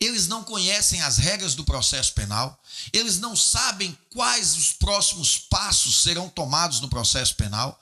Eles 0.00 0.26
não 0.26 0.42
conhecem 0.42 1.02
as 1.02 1.18
regras 1.18 1.54
do 1.54 1.62
processo 1.62 2.14
penal, 2.14 2.58
eles 2.90 3.18
não 3.18 3.36
sabem 3.36 3.96
quais 4.10 4.56
os 4.56 4.72
próximos 4.72 5.38
passos 5.38 6.02
serão 6.02 6.30
tomados 6.30 6.80
no 6.80 6.88
processo 6.88 7.34
penal. 7.34 7.78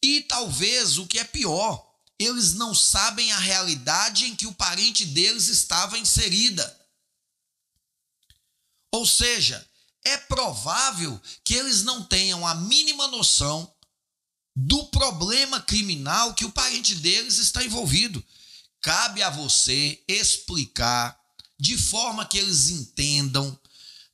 E 0.00 0.20
talvez 0.20 0.98
o 0.98 1.06
que 1.06 1.18
é 1.18 1.24
pior, 1.24 1.84
eles 2.16 2.54
não 2.54 2.72
sabem 2.72 3.32
a 3.32 3.38
realidade 3.38 4.26
em 4.26 4.36
que 4.36 4.46
o 4.46 4.54
parente 4.54 5.04
deles 5.04 5.48
estava 5.48 5.98
inserida. 5.98 6.80
Ou 8.92 9.04
seja, 9.04 9.68
é 10.04 10.16
provável 10.16 11.20
que 11.44 11.54
eles 11.54 11.82
não 11.82 12.04
tenham 12.04 12.46
a 12.46 12.54
mínima 12.54 13.08
noção 13.08 13.71
do 14.54 14.84
problema 14.86 15.60
criminal 15.60 16.34
que 16.34 16.44
o 16.44 16.52
parente 16.52 16.94
deles 16.96 17.38
está 17.38 17.64
envolvido. 17.64 18.22
Cabe 18.80 19.22
a 19.22 19.30
você 19.30 20.02
explicar 20.06 21.18
de 21.58 21.78
forma 21.78 22.26
que 22.26 22.36
eles 22.36 22.68
entendam, 22.68 23.58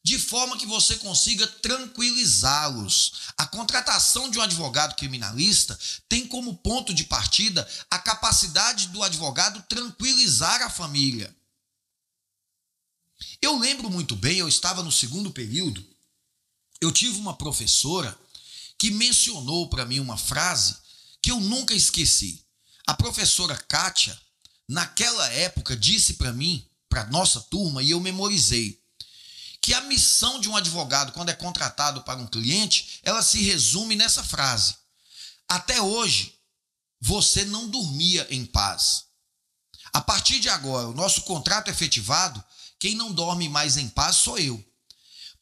de 0.04 0.18
forma 0.18 0.56
que 0.56 0.66
você 0.66 0.96
consiga 0.96 1.46
tranquilizá-los. 1.46 3.32
A 3.36 3.46
contratação 3.46 4.30
de 4.30 4.38
um 4.38 4.42
advogado 4.42 4.94
criminalista 4.94 5.78
tem 6.08 6.26
como 6.26 6.56
ponto 6.58 6.94
de 6.94 7.04
partida 7.04 7.68
a 7.90 7.98
capacidade 7.98 8.88
do 8.88 9.02
advogado 9.02 9.64
tranquilizar 9.68 10.62
a 10.62 10.70
família. 10.70 11.34
Eu 13.42 13.58
lembro 13.58 13.90
muito 13.90 14.14
bem, 14.14 14.38
eu 14.38 14.48
estava 14.48 14.82
no 14.82 14.92
segundo 14.92 15.30
período, 15.30 15.84
eu 16.80 16.92
tive 16.92 17.18
uma 17.18 17.34
professora 17.34 18.16
que 18.78 18.90
mencionou 18.90 19.68
para 19.68 19.84
mim 19.84 20.00
uma 20.00 20.16
frase 20.16 20.76
que 21.20 21.30
eu 21.30 21.40
nunca 21.40 21.74
esqueci. 21.74 22.44
A 22.86 22.94
professora 22.94 23.56
Kátia 23.56 24.18
naquela 24.68 25.26
época, 25.30 25.76
disse 25.76 26.14
para 26.14 26.32
mim, 26.32 26.64
para 26.88 27.06
nossa 27.06 27.40
turma, 27.40 27.82
e 27.82 27.90
eu 27.90 28.00
memorizei, 28.00 28.80
que 29.60 29.74
a 29.74 29.80
missão 29.82 30.40
de 30.40 30.48
um 30.48 30.56
advogado, 30.56 31.12
quando 31.12 31.30
é 31.30 31.34
contratado 31.34 32.02
para 32.02 32.20
um 32.20 32.26
cliente, 32.26 33.00
ela 33.02 33.22
se 33.22 33.42
resume 33.42 33.96
nessa 33.96 34.22
frase: 34.22 34.76
Até 35.48 35.80
hoje, 35.80 36.34
você 37.00 37.44
não 37.44 37.68
dormia 37.68 38.26
em 38.30 38.44
paz. 38.46 39.04
A 39.92 40.00
partir 40.00 40.38
de 40.40 40.48
agora, 40.48 40.88
o 40.88 40.94
nosso 40.94 41.22
contrato 41.22 41.68
efetivado, 41.68 42.42
quem 42.78 42.94
não 42.94 43.12
dorme 43.12 43.48
mais 43.48 43.76
em 43.76 43.88
paz 43.88 44.16
sou 44.16 44.38
eu. 44.38 44.62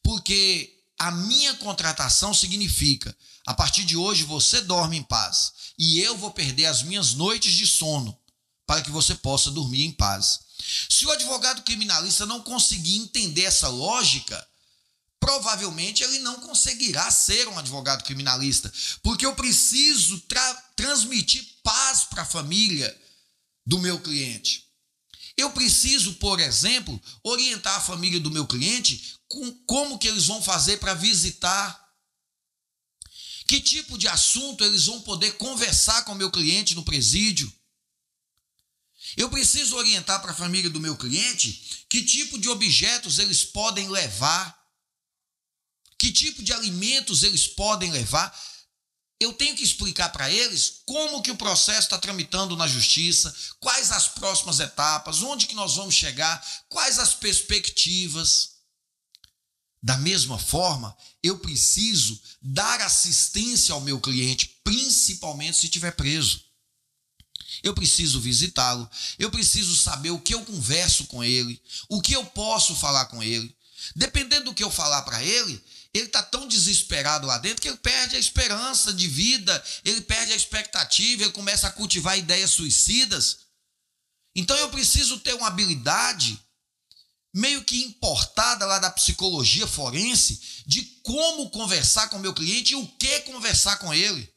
Porque 0.03 0.76
a 0.99 1.11
minha 1.11 1.55
contratação 1.55 2.33
significa: 2.33 3.17
a 3.47 3.55
partir 3.55 3.85
de 3.85 3.97
hoje 3.97 4.25
você 4.25 4.61
dorme 4.61 4.97
em 4.97 5.03
paz 5.03 5.53
e 5.79 6.01
eu 6.01 6.17
vou 6.17 6.31
perder 6.31 6.67
as 6.67 6.83
minhas 6.83 7.15
noites 7.15 7.53
de 7.53 7.67
sono 7.67 8.19
para 8.67 8.83
que 8.83 8.91
você 8.91 9.15
possa 9.15 9.51
dormir 9.51 9.85
em 9.85 9.93
paz. 9.93 10.41
Se 10.89 11.07
o 11.07 11.11
advogado 11.11 11.63
criminalista 11.63 12.27
não 12.27 12.43
conseguir 12.43 12.97
entender 12.97 13.43
essa 13.43 13.69
lógica, 13.69 14.45
provavelmente 15.21 16.03
ele 16.03 16.19
não 16.21 16.41
conseguirá 16.41 17.11
ser 17.11 17.47
um 17.49 17.59
advogado 17.59 18.03
criminalista, 18.05 18.73
porque 19.03 19.25
eu 19.25 19.35
preciso 19.35 20.19
tra 20.21 20.55
transmitir 20.75 21.47
paz 21.63 22.05
para 22.05 22.23
a 22.23 22.27
família 22.27 22.97
do 23.65 23.79
meu 23.79 24.01
cliente. 24.01 24.66
Eu 25.37 25.51
preciso, 25.51 26.15
por 26.15 26.41
exemplo, 26.41 27.01
orientar 27.23 27.77
a 27.77 27.81
família 27.81 28.19
do 28.19 28.31
meu 28.31 28.47
cliente 28.47 29.17
com 29.29 29.53
como 29.67 29.99
que 29.99 30.09
eles 30.09 30.27
vão 30.27 30.43
fazer 30.43 30.79
para 30.79 30.95
visitar 30.95 31.87
que 33.47 33.61
tipo 33.61 33.97
de 33.97 34.09
assunto 34.09 34.65
eles 34.65 34.87
vão 34.87 35.01
poder 35.03 35.37
conversar 35.37 36.05
com 36.05 36.13
o 36.13 36.17
meu 36.17 36.31
cliente 36.31 36.75
no 36.75 36.83
presídio? 36.83 37.53
Eu 39.17 39.31
preciso 39.31 39.77
orientar 39.77 40.21
para 40.21 40.33
a 40.33 40.37
família 40.37 40.69
do 40.69 40.81
meu 40.81 40.97
cliente 40.97 41.87
que 41.89 42.03
tipo 42.03 42.39
de 42.39 42.49
objetos 42.49 43.19
eles 43.21 43.45
podem 43.45 43.89
levar, 43.89 44.59
que 45.97 46.13
tipo 46.13 46.43
de 46.43 46.53
alimentos 46.53 47.23
eles 47.23 47.47
podem 47.47 47.93
levar. 47.93 48.37
Eu 49.19 49.33
tenho 49.33 49.57
que 49.57 49.65
explicar 49.65 50.11
para 50.11 50.31
eles 50.31 50.83
como 50.85 51.23
que 51.23 51.31
o 51.31 51.37
processo 51.37 51.83
está 51.83 51.99
tramitando 51.99 52.57
na 52.57 52.67
justiça, 52.67 53.35
quais 53.59 53.91
as 53.91 54.09
próximas 54.09 54.61
etapas, 54.61 55.23
onde 55.23 55.47
que 55.47 55.55
nós 55.55 55.77
vamos 55.77 55.95
chegar, 55.95 56.45
quais 56.69 56.99
as 56.99 57.15
perspectivas. 57.15 58.57
Da 59.83 59.97
mesma 59.97 60.39
forma, 60.39 60.97
eu 61.23 61.39
preciso 61.39 62.21
dar 62.43 62.81
assistência 62.81 63.73
ao 63.73 63.81
meu 63.81 64.01
cliente, 64.01 64.61
principalmente 64.65 65.59
se 65.59 65.67
estiver 65.67 65.93
preso 65.93 66.47
eu 67.63 67.75
preciso 67.75 68.21
visitá-lo, 68.21 68.89
eu 69.19 69.31
preciso 69.31 69.77
saber 69.77 70.11
o 70.11 70.21
que 70.21 70.35
eu 70.35 70.45
converso 70.45 71.07
com 71.07 71.23
ele, 71.23 71.61
o 71.89 72.01
que 72.01 72.13
eu 72.13 72.25
posso 72.25 72.75
falar 72.75 73.07
com 73.07 73.23
ele. 73.23 73.55
Dependendo 73.95 74.47
do 74.47 74.55
que 74.55 74.65
eu 74.65 74.71
falar 74.71 75.03
para 75.03 75.23
ele, 75.23 75.63
ele 75.97 76.07
está 76.07 76.23
tão 76.23 76.47
desesperado 76.49 77.27
lá 77.27 77.39
dentro 77.39 77.63
que 77.63 77.69
ele 77.69 77.77
perde 77.77 78.17
a 78.17 78.19
esperança 78.19 78.93
de 78.93 79.09
vida, 79.09 79.65
ele 79.85 80.01
perde 80.01 80.33
a 80.33 80.37
expectativa, 80.37 81.23
ele 81.23 81.33
começa 81.33 81.67
a 81.67 81.73
cultivar 81.73 82.19
ideias 82.19 82.51
suicidas. 82.51 83.39
Então 84.35 84.57
eu 84.57 84.69
preciso 84.69 85.19
ter 85.21 85.35
uma 85.35 85.47
habilidade 85.47 86.39
meio 87.35 87.63
que 87.65 87.85
importada 87.85 88.65
lá 88.65 88.79
da 88.79 88.91
psicologia 88.91 89.67
forense 89.67 90.63
de 90.67 90.83
como 91.03 91.51
conversar 91.51 92.09
com 92.09 92.19
meu 92.19 92.35
cliente 92.35 92.73
e 92.73 92.77
o 92.77 92.87
que 92.87 93.21
conversar 93.21 93.77
com 93.77 93.93
ele. 93.93 94.29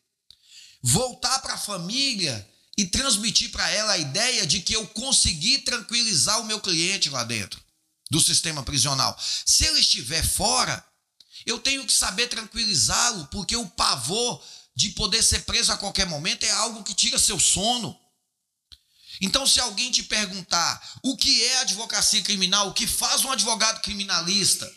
Voltar 0.81 1.39
para 1.39 1.53
a 1.53 1.57
família 1.57 2.47
e 2.77 2.85
transmitir 2.85 3.51
para 3.51 3.69
ela 3.69 3.93
a 3.93 3.97
ideia 3.97 4.45
de 4.45 4.61
que 4.61 4.73
eu 4.73 4.87
consegui 4.87 5.59
tranquilizar 5.59 6.39
o 6.39 6.45
meu 6.45 6.61
cliente 6.61 7.09
lá 7.09 7.23
dentro 7.23 7.61
do 8.09 8.19
sistema 8.19 8.63
prisional. 8.63 9.17
Se 9.45 9.65
ele 9.65 9.79
estiver 9.79 10.25
fora, 10.25 10.85
eu 11.45 11.59
tenho 11.59 11.85
que 11.85 11.93
saber 11.93 12.27
tranquilizá-lo, 12.27 13.27
porque 13.27 13.55
o 13.55 13.67
pavor 13.67 14.41
de 14.75 14.89
poder 14.91 15.21
ser 15.21 15.41
preso 15.41 15.71
a 15.71 15.77
qualquer 15.77 16.05
momento 16.05 16.43
é 16.43 16.51
algo 16.51 16.83
que 16.83 16.93
tira 16.93 17.19
seu 17.19 17.39
sono. 17.39 17.99
Então, 19.21 19.45
se 19.45 19.59
alguém 19.59 19.91
te 19.91 20.03
perguntar 20.03 20.99
o 21.03 21.17
que 21.17 21.43
é 21.43 21.57
advocacia 21.57 22.21
criminal, 22.21 22.69
o 22.69 22.73
que 22.73 22.87
faz 22.87 23.25
um 23.25 23.31
advogado 23.31 23.81
criminalista, 23.81 24.71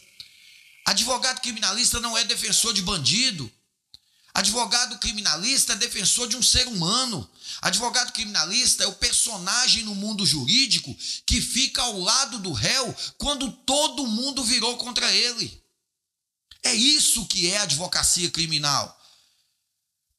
advogado 0.84 1.40
criminalista 1.40 2.00
não 2.00 2.18
é 2.18 2.24
defensor 2.24 2.74
de 2.74 2.82
bandido. 2.82 3.50
Advogado 4.34 4.98
criminalista 4.98 5.74
é 5.74 5.76
defensor 5.76 6.26
de 6.26 6.36
um 6.36 6.42
ser 6.42 6.66
humano. 6.66 7.30
Advogado 7.60 8.12
criminalista 8.12 8.82
é 8.82 8.86
o 8.86 8.94
personagem 8.94 9.84
no 9.84 9.94
mundo 9.94 10.24
jurídico 10.24 10.96
que 11.26 11.40
fica 11.40 11.82
ao 11.82 12.00
lado 12.00 12.38
do 12.38 12.52
réu 12.52 12.96
quando 13.18 13.52
todo 13.52 14.06
mundo 14.06 14.42
virou 14.42 14.76
contra 14.78 15.12
ele. 15.12 15.61
É 16.64 16.74
isso 16.74 17.26
que 17.26 17.50
é 17.50 17.58
advocacia 17.58 18.30
criminal. 18.30 18.98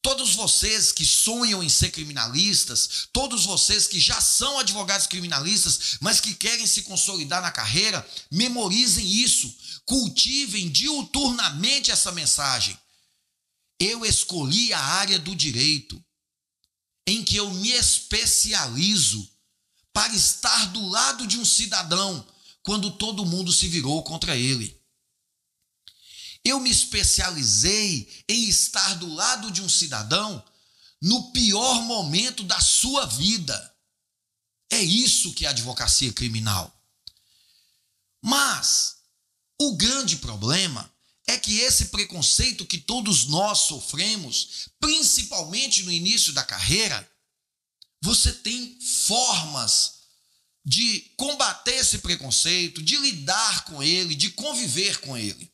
Todos 0.02 0.36
vocês 0.36 0.92
que 0.92 1.06
sonham 1.06 1.64
em 1.64 1.70
ser 1.70 1.90
criminalistas, 1.90 3.08
todos 3.14 3.46
vocês 3.46 3.88
que 3.88 4.02
já 4.02 4.20
são 4.20 4.60
advogados 4.60 5.08
criminalistas, 5.08 5.98
mas 6.02 6.20
que 6.20 6.36
querem 6.36 6.68
se 6.68 6.82
consolidar 6.82 7.42
na 7.42 7.52
carreira, 7.52 8.06
memorizem 8.30 9.10
isso, 9.10 9.56
cultivem 9.86 10.70
diuturnamente 10.70 11.90
essa 11.90 12.12
mensagem. 12.12 12.78
Eu 13.80 14.06
escolhi 14.06 14.74
a 14.74 14.80
área 14.80 15.18
do 15.18 15.34
direito 15.34 16.04
em 17.08 17.24
que 17.24 17.38
eu 17.38 17.50
me 17.52 17.72
especializo 17.72 19.26
para 19.94 20.14
estar 20.14 20.66
do 20.74 20.86
lado 20.90 21.26
de 21.26 21.38
um 21.38 21.46
cidadão 21.46 22.28
quando 22.62 22.92
todo 22.92 23.26
mundo 23.26 23.54
se 23.54 23.70
virou 23.70 24.04
contra 24.04 24.36
ele. 24.36 24.78
Eu 26.44 26.60
me 26.60 26.70
especializei 26.70 28.26
em 28.28 28.50
estar 28.50 28.96
do 28.96 29.14
lado 29.14 29.50
de 29.52 29.62
um 29.62 29.70
cidadão 29.70 30.44
no 31.02 31.32
pior 31.32 31.82
momento 31.84 32.44
da 32.44 32.60
sua 32.60 33.06
vida. 33.06 33.76
É 34.70 34.82
isso 34.82 35.34
que 35.34 35.46
é 35.46 35.50
advocacia 35.50 36.12
criminal. 36.12 36.74
Mas 38.22 38.98
o 39.60 39.76
grande 39.76 40.18
problema 40.18 40.92
é 41.28 41.38
que 41.38 41.60
esse 41.60 41.86
preconceito 41.86 42.66
que 42.66 42.78
todos 42.78 43.26
nós 43.26 43.60
sofremos, 43.60 44.70
principalmente 44.80 45.84
no 45.84 45.92
início 45.92 46.34
da 46.34 46.44
carreira, 46.44 47.10
você 48.02 48.34
tem 48.34 48.78
formas 48.82 49.94
de 50.66 51.12
combater 51.18 51.76
esse 51.76 52.00
preconceito, 52.00 52.82
de 52.82 52.98
lidar 52.98 53.66
com 53.66 53.84
ele, 53.84 54.16
de 54.16 54.32
conviver 54.32 55.00
com 55.02 55.18
ele. 55.18 55.53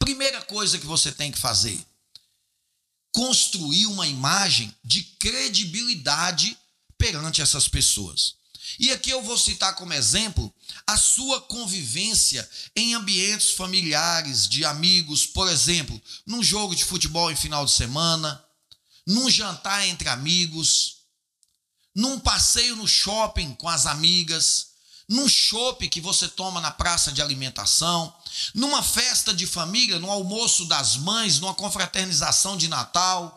Primeira 0.00 0.42
coisa 0.42 0.78
que 0.78 0.86
você 0.86 1.12
tem 1.12 1.30
que 1.30 1.38
fazer: 1.38 1.78
construir 3.12 3.86
uma 3.86 4.06
imagem 4.06 4.74
de 4.84 5.02
credibilidade 5.02 6.58
perante 6.98 7.40
essas 7.40 7.68
pessoas. 7.68 8.34
E 8.78 8.90
aqui 8.92 9.10
eu 9.10 9.22
vou 9.22 9.38
citar 9.38 9.74
como 9.74 9.92
exemplo 9.92 10.52
a 10.86 10.96
sua 10.96 11.40
convivência 11.40 12.48
em 12.76 12.94
ambientes 12.94 13.50
familiares, 13.50 14.48
de 14.48 14.64
amigos, 14.64 15.26
por 15.26 15.48
exemplo, 15.48 16.00
num 16.26 16.42
jogo 16.42 16.74
de 16.74 16.84
futebol 16.84 17.30
em 17.30 17.36
final 17.36 17.64
de 17.64 17.72
semana, 17.72 18.42
num 19.06 19.28
jantar 19.30 19.86
entre 19.86 20.08
amigos, 20.08 20.98
num 21.94 22.18
passeio 22.20 22.76
no 22.76 22.86
shopping 22.86 23.54
com 23.54 23.68
as 23.68 23.86
amigas, 23.86 24.69
num 25.10 25.28
chopp 25.28 25.88
que 25.88 26.00
você 26.00 26.28
toma 26.28 26.60
na 26.60 26.70
praça 26.70 27.10
de 27.10 27.20
alimentação, 27.20 28.16
numa 28.54 28.80
festa 28.80 29.34
de 29.34 29.44
família, 29.44 29.98
no 29.98 30.08
almoço 30.08 30.64
das 30.66 30.96
mães, 30.96 31.40
numa 31.40 31.52
confraternização 31.52 32.56
de 32.56 32.68
Natal, 32.68 33.36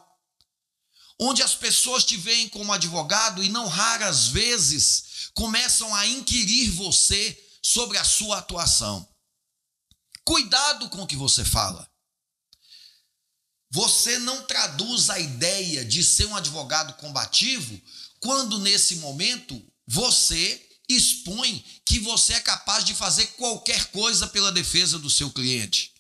onde 1.20 1.42
as 1.42 1.56
pessoas 1.56 2.06
te 2.06 2.16
veem 2.16 2.48
como 2.48 2.72
advogado 2.72 3.44
e 3.44 3.50
não 3.50 3.68
raras 3.68 4.28
vezes 4.28 5.32
começam 5.34 5.96
a 5.96 6.06
inquirir 6.06 6.70
você 6.70 7.44
sobre 7.60 7.98
a 7.98 8.04
sua 8.04 8.38
atuação. 8.38 9.10
Cuidado 10.24 10.90
com 10.90 11.02
o 11.02 11.08
que 11.08 11.16
você 11.16 11.44
fala. 11.44 11.90
Você 13.72 14.20
não 14.20 14.44
traduz 14.44 15.10
a 15.10 15.18
ideia 15.18 15.84
de 15.84 16.04
ser 16.04 16.28
um 16.28 16.36
advogado 16.36 16.94
combativo 16.98 17.82
quando 18.20 18.60
nesse 18.60 18.98
momento 18.98 19.60
você 19.88 20.70
expõe 20.96 21.64
que 21.86 22.00
você 22.00 22.34
é 22.34 22.40
capaz 22.40 22.84
de 22.84 22.94
fazer 22.94 23.28
qualquer 23.38 23.86
coisa 23.86 24.28
pela 24.28 24.52
defesa 24.52 24.98
do 24.98 25.10
seu 25.10 25.30
cliente. 25.30 25.94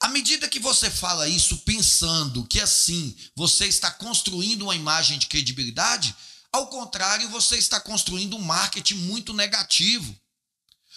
À 0.00 0.08
medida 0.08 0.48
que 0.48 0.58
você 0.58 0.90
fala 0.90 1.28
isso 1.28 1.58
pensando 1.58 2.44
que 2.46 2.60
assim 2.60 3.16
você 3.34 3.66
está 3.66 3.90
construindo 3.90 4.62
uma 4.62 4.76
imagem 4.76 5.18
de 5.18 5.26
credibilidade, 5.26 6.14
ao 6.52 6.68
contrário, 6.68 7.28
você 7.30 7.56
está 7.56 7.80
construindo 7.80 8.36
um 8.36 8.40
marketing 8.40 8.94
muito 8.94 9.32
negativo. 9.32 10.14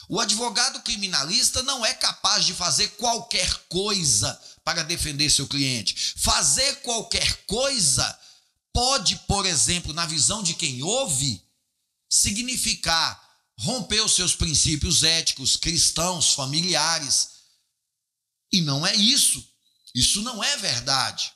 O 0.07 0.19
advogado 0.19 0.81
criminalista 0.83 1.63
não 1.63 1.83
é 1.83 1.95
capaz 1.95 2.45
de 2.45 2.53
fazer 2.53 2.89
qualquer 2.89 3.51
coisa 3.67 4.39
para 4.63 4.83
defender 4.83 5.31
seu 5.31 5.47
cliente. 5.47 6.13
Fazer 6.17 6.75
qualquer 6.81 7.45
coisa 7.47 8.19
pode, 8.71 9.15
por 9.27 9.47
exemplo, 9.47 9.93
na 9.93 10.05
visão 10.05 10.43
de 10.43 10.53
quem 10.53 10.83
ouve, 10.83 11.41
significar 12.09 13.21
romper 13.59 14.01
os 14.01 14.15
seus 14.15 14.35
princípios 14.35 15.03
éticos, 15.03 15.55
cristãos, 15.55 16.33
familiares. 16.33 17.29
E 18.51 18.61
não 18.61 18.85
é 18.85 18.95
isso. 18.95 19.43
Isso 19.93 20.21
não 20.21 20.43
é 20.43 20.57
verdade. 20.57 21.33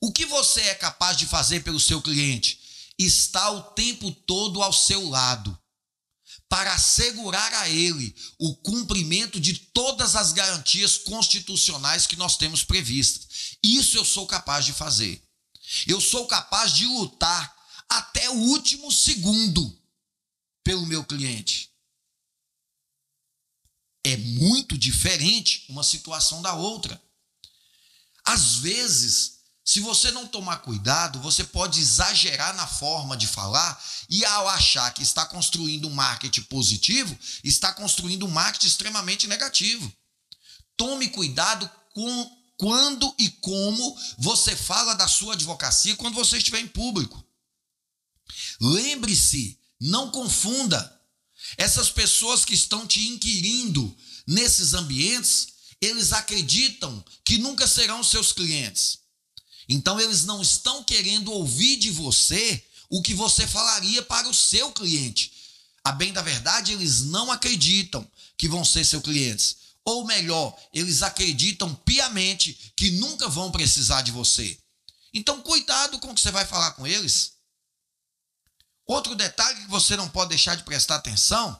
O 0.00 0.12
que 0.12 0.26
você 0.26 0.60
é 0.62 0.74
capaz 0.74 1.16
de 1.16 1.26
fazer 1.26 1.62
pelo 1.62 1.78
seu 1.78 2.02
cliente 2.02 2.60
está 2.98 3.50
o 3.50 3.62
tempo 3.62 4.10
todo 4.10 4.62
ao 4.62 4.72
seu 4.72 5.08
lado 5.08 5.56
para 6.48 6.74
assegurar 6.74 7.54
a 7.54 7.68
ele 7.68 8.14
o 8.38 8.54
cumprimento 8.56 9.40
de 9.40 9.54
todas 9.54 10.16
as 10.16 10.32
garantias 10.32 10.98
constitucionais 10.98 12.06
que 12.06 12.16
nós 12.16 12.36
temos 12.36 12.64
previstas. 12.64 13.56
Isso 13.62 13.96
eu 13.96 14.04
sou 14.04 14.26
capaz 14.26 14.66
de 14.66 14.72
fazer. 14.72 15.22
Eu 15.86 16.00
sou 16.00 16.26
capaz 16.26 16.74
de 16.74 16.84
lutar 16.84 17.56
até 17.98 18.30
o 18.30 18.34
último 18.34 18.90
segundo 18.90 19.78
pelo 20.64 20.86
meu 20.86 21.04
cliente. 21.04 21.70
É 24.04 24.16
muito 24.16 24.76
diferente 24.76 25.64
uma 25.68 25.82
situação 25.82 26.42
da 26.42 26.54
outra. 26.54 27.00
Às 28.24 28.56
vezes, 28.56 29.40
se 29.64 29.80
você 29.80 30.10
não 30.10 30.26
tomar 30.26 30.58
cuidado, 30.58 31.20
você 31.20 31.44
pode 31.44 31.80
exagerar 31.80 32.54
na 32.54 32.66
forma 32.66 33.16
de 33.16 33.26
falar 33.26 33.80
e 34.08 34.24
ao 34.24 34.48
achar 34.48 34.92
que 34.92 35.02
está 35.02 35.24
construindo 35.26 35.86
um 35.86 35.94
marketing 35.94 36.42
positivo, 36.42 37.16
está 37.44 37.72
construindo 37.72 38.26
um 38.26 38.30
marketing 38.30 38.66
extremamente 38.66 39.26
negativo. 39.28 39.92
Tome 40.76 41.08
cuidado 41.10 41.70
com 41.94 42.42
quando 42.56 43.14
e 43.18 43.28
como 43.28 43.98
você 44.18 44.56
fala 44.56 44.94
da 44.94 45.06
sua 45.06 45.34
advocacia 45.34 45.96
quando 45.96 46.14
você 46.14 46.38
estiver 46.38 46.60
em 46.60 46.68
público. 46.68 47.24
Lembre-se, 48.60 49.58
não 49.80 50.10
confunda. 50.10 51.00
Essas 51.56 51.90
pessoas 51.90 52.44
que 52.44 52.54
estão 52.54 52.86
te 52.86 53.08
inquirindo 53.08 53.96
nesses 54.26 54.74
ambientes, 54.74 55.48
eles 55.80 56.12
acreditam 56.12 57.04
que 57.24 57.38
nunca 57.38 57.66
serão 57.66 58.02
seus 58.02 58.32
clientes. 58.32 59.00
Então 59.68 60.00
eles 60.00 60.24
não 60.24 60.40
estão 60.40 60.84
querendo 60.84 61.32
ouvir 61.32 61.76
de 61.76 61.90
você 61.90 62.64
o 62.88 63.02
que 63.02 63.14
você 63.14 63.46
falaria 63.46 64.02
para 64.02 64.28
o 64.28 64.34
seu 64.34 64.70
cliente. 64.72 65.32
A 65.84 65.92
bem 65.92 66.12
da 66.12 66.22
verdade, 66.22 66.72
eles 66.72 67.02
não 67.02 67.30
acreditam 67.30 68.08
que 68.36 68.48
vão 68.48 68.64
ser 68.64 68.84
seus 68.84 69.02
clientes. 69.02 69.56
Ou 69.84 70.04
melhor, 70.04 70.56
eles 70.72 71.02
acreditam 71.02 71.74
piamente 71.74 72.72
que 72.76 72.90
nunca 72.92 73.28
vão 73.28 73.50
precisar 73.50 74.02
de 74.02 74.12
você. 74.12 74.56
Então, 75.12 75.40
cuidado 75.42 75.98
com 75.98 76.10
o 76.10 76.14
que 76.14 76.20
você 76.20 76.30
vai 76.30 76.46
falar 76.46 76.72
com 76.72 76.86
eles. 76.86 77.31
Outro 78.92 79.14
detalhe 79.14 79.62
que 79.62 79.70
você 79.70 79.96
não 79.96 80.06
pode 80.06 80.28
deixar 80.28 80.54
de 80.54 80.64
prestar 80.64 80.96
atenção 80.96 81.58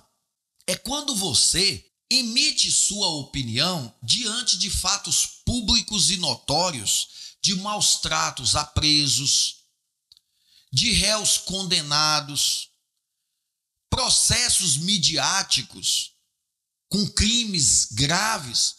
é 0.66 0.76
quando 0.76 1.16
você 1.16 1.82
emite 2.10 2.70
sua 2.70 3.08
opinião 3.08 3.94
diante 4.02 4.58
de 4.58 4.68
fatos 4.68 5.40
públicos 5.46 6.10
e 6.10 6.18
notórios 6.18 7.08
de 7.42 7.54
maus 7.54 7.96
tratos 7.96 8.54
a 8.54 8.66
presos, 8.66 9.62
de 10.70 10.92
réus 10.92 11.38
condenados, 11.38 12.68
processos 13.88 14.76
midiáticos 14.76 16.12
com 16.90 17.08
crimes 17.12 17.86
graves 17.92 18.74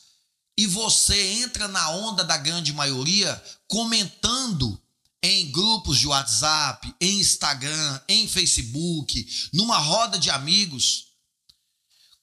e 0.56 0.68
você 0.68 1.42
entra 1.42 1.68
na 1.68 1.90
onda 1.90 2.24
da 2.24 2.38
grande 2.38 2.72
maioria 2.72 3.44
comentando 3.68 4.80
em 5.24 5.50
grupos 5.50 5.98
de 5.98 6.06
WhatsApp, 6.06 6.94
em 7.00 7.22
Instagram, 7.22 8.02
em 8.10 8.28
Facebook, 8.28 9.50
numa 9.54 9.78
roda 9.78 10.20
de 10.20 10.30
amigos, 10.30 11.14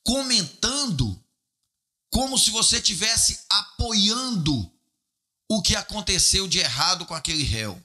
comentando 0.05 1.19
como 2.11 2.39
se 2.39 2.51
você 2.51 2.77
estivesse 2.77 3.41
apoiando 3.49 4.71
o 5.49 5.63
que 5.63 5.75
aconteceu 5.75 6.47
de 6.47 6.59
errado 6.59 7.07
com 7.07 7.15
aquele 7.15 7.43
réu. 7.43 7.83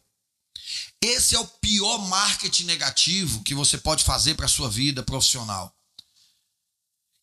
Esse 1.01 1.35
é 1.35 1.39
o 1.39 1.47
pior 1.47 1.99
marketing 2.09 2.65
negativo 2.65 3.41
que 3.43 3.55
você 3.55 3.77
pode 3.77 4.03
fazer 4.03 4.35
para 4.35 4.47
a 4.47 4.49
sua 4.49 4.69
vida 4.69 5.01
profissional. 5.01 5.73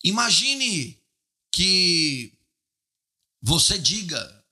Imagine 0.03 0.99
que 1.51 2.33
você 3.39 3.77
diga 3.77 4.43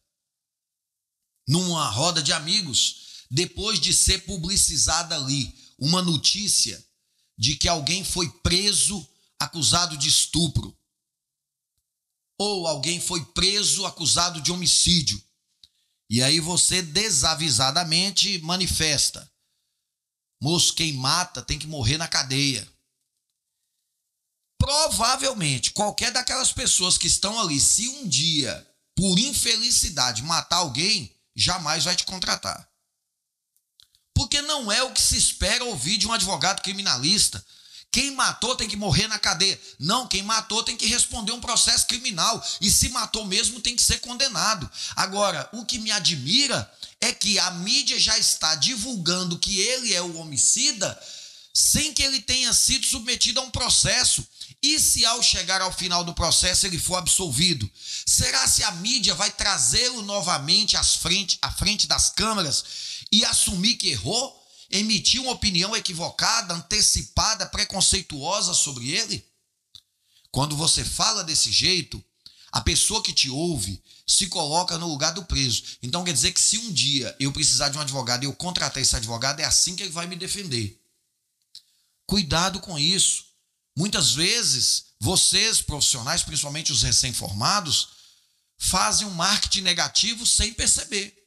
numa 1.47 1.89
roda 1.89 2.21
de 2.21 2.31
amigos 2.31 3.10
depois 3.31 3.79
de 3.79 3.93
ser 3.93 4.25
publicizada 4.25 5.15
ali 5.15 5.57
uma 5.79 6.01
notícia 6.01 6.85
de 7.37 7.55
que 7.55 7.69
alguém 7.69 8.03
foi 8.03 8.29
preso 8.43 9.07
acusado 9.39 9.95
de 9.95 10.09
estupro, 10.09 10.77
ou 12.37 12.67
alguém 12.67 12.99
foi 12.99 13.23
preso 13.27 13.85
acusado 13.85 14.41
de 14.41 14.51
homicídio, 14.51 15.23
e 16.09 16.21
aí 16.21 16.41
você 16.41 16.81
desavisadamente 16.81 18.37
manifesta: 18.39 19.31
moço, 20.41 20.73
quem 20.73 20.91
mata 20.91 21.41
tem 21.41 21.57
que 21.57 21.67
morrer 21.67 21.97
na 21.97 22.09
cadeia. 22.09 22.69
Provavelmente, 24.59 25.71
qualquer 25.71 26.11
daquelas 26.11 26.51
pessoas 26.51 26.97
que 26.97 27.07
estão 27.07 27.39
ali, 27.39 27.59
se 27.59 27.87
um 27.87 28.07
dia, 28.07 28.67
por 28.95 29.17
infelicidade, 29.17 30.21
matar 30.21 30.57
alguém, 30.57 31.15
jamais 31.33 31.85
vai 31.85 31.95
te 31.95 32.03
contratar. 32.03 32.70
Porque 34.31 34.47
não 34.47 34.71
é 34.71 34.81
o 34.81 34.93
que 34.93 35.01
se 35.01 35.17
espera 35.17 35.65
ouvir 35.65 35.97
de 35.97 36.07
um 36.07 36.13
advogado 36.13 36.61
criminalista. 36.61 37.45
Quem 37.91 38.11
matou 38.11 38.55
tem 38.55 38.65
que 38.65 38.77
morrer 38.77 39.09
na 39.09 39.19
cadeia. 39.19 39.59
Não, 39.77 40.07
quem 40.07 40.23
matou 40.23 40.63
tem 40.63 40.77
que 40.77 40.85
responder 40.85 41.33
um 41.33 41.41
processo 41.41 41.85
criminal. 41.85 42.41
E 42.61 42.71
se 42.71 42.87
matou 42.87 43.25
mesmo, 43.25 43.59
tem 43.59 43.75
que 43.75 43.83
ser 43.83 43.99
condenado. 43.99 44.71
Agora, 44.95 45.49
o 45.51 45.65
que 45.65 45.77
me 45.77 45.91
admira 45.91 46.71
é 47.01 47.11
que 47.11 47.37
a 47.39 47.51
mídia 47.51 47.99
já 47.99 48.17
está 48.17 48.55
divulgando 48.55 49.37
que 49.37 49.59
ele 49.59 49.93
é 49.93 50.01
o 50.01 50.15
homicida 50.15 50.97
sem 51.53 51.93
que 51.93 52.01
ele 52.01 52.21
tenha 52.21 52.53
sido 52.53 52.85
submetido 52.85 53.41
a 53.41 53.43
um 53.43 53.51
processo. 53.51 54.25
E 54.63 54.79
se 54.79 55.05
ao 55.05 55.21
chegar 55.21 55.59
ao 55.59 55.73
final 55.73 56.05
do 56.05 56.13
processo 56.13 56.65
ele 56.65 56.79
for 56.79 56.95
absolvido? 56.95 57.69
Será 58.05 58.47
se 58.47 58.63
a 58.63 58.71
mídia 58.71 59.13
vai 59.13 59.29
trazê-lo 59.29 60.01
novamente 60.03 60.77
à 60.77 60.83
frente, 60.85 61.37
à 61.41 61.51
frente 61.51 61.85
das 61.85 62.09
câmeras 62.11 62.63
e 63.11 63.25
assumir 63.25 63.75
que 63.75 63.89
errou? 63.89 64.41
emitir 64.71 65.21
uma 65.21 65.33
opinião 65.33 65.75
equivocada, 65.75 66.53
antecipada, 66.53 67.45
preconceituosa 67.45 68.53
sobre 68.53 68.89
ele? 68.89 69.23
Quando 70.31 70.55
você 70.55 70.83
fala 70.83 71.23
desse 71.23 71.51
jeito, 71.51 72.03
a 72.51 72.61
pessoa 72.61 73.03
que 73.03 73.13
te 73.13 73.29
ouve 73.29 73.83
se 74.07 74.27
coloca 74.27 74.77
no 74.77 74.87
lugar 74.87 75.11
do 75.11 75.25
preso. 75.25 75.63
Então 75.83 76.03
quer 76.03 76.13
dizer 76.13 76.31
que 76.31 76.41
se 76.41 76.57
um 76.57 76.71
dia 76.71 77.15
eu 77.19 77.31
precisar 77.31 77.69
de 77.69 77.77
um 77.77 77.81
advogado 77.81 78.23
e 78.23 78.27
eu 78.27 78.33
contratar 78.33 78.81
esse 78.81 78.95
advogado, 78.95 79.41
é 79.41 79.43
assim 79.43 79.75
que 79.75 79.83
ele 79.83 79.91
vai 79.91 80.07
me 80.07 80.15
defender. 80.15 80.79
Cuidado 82.05 82.59
com 82.59 82.79
isso. 82.79 83.25
Muitas 83.75 84.13
vezes, 84.13 84.85
vocês, 84.99 85.61
profissionais, 85.61 86.23
principalmente 86.23 86.71
os 86.71 86.83
recém-formados, 86.83 87.89
fazem 88.57 89.07
um 89.07 89.11
marketing 89.11 89.61
negativo 89.61 90.25
sem 90.25 90.53
perceber. 90.53 91.20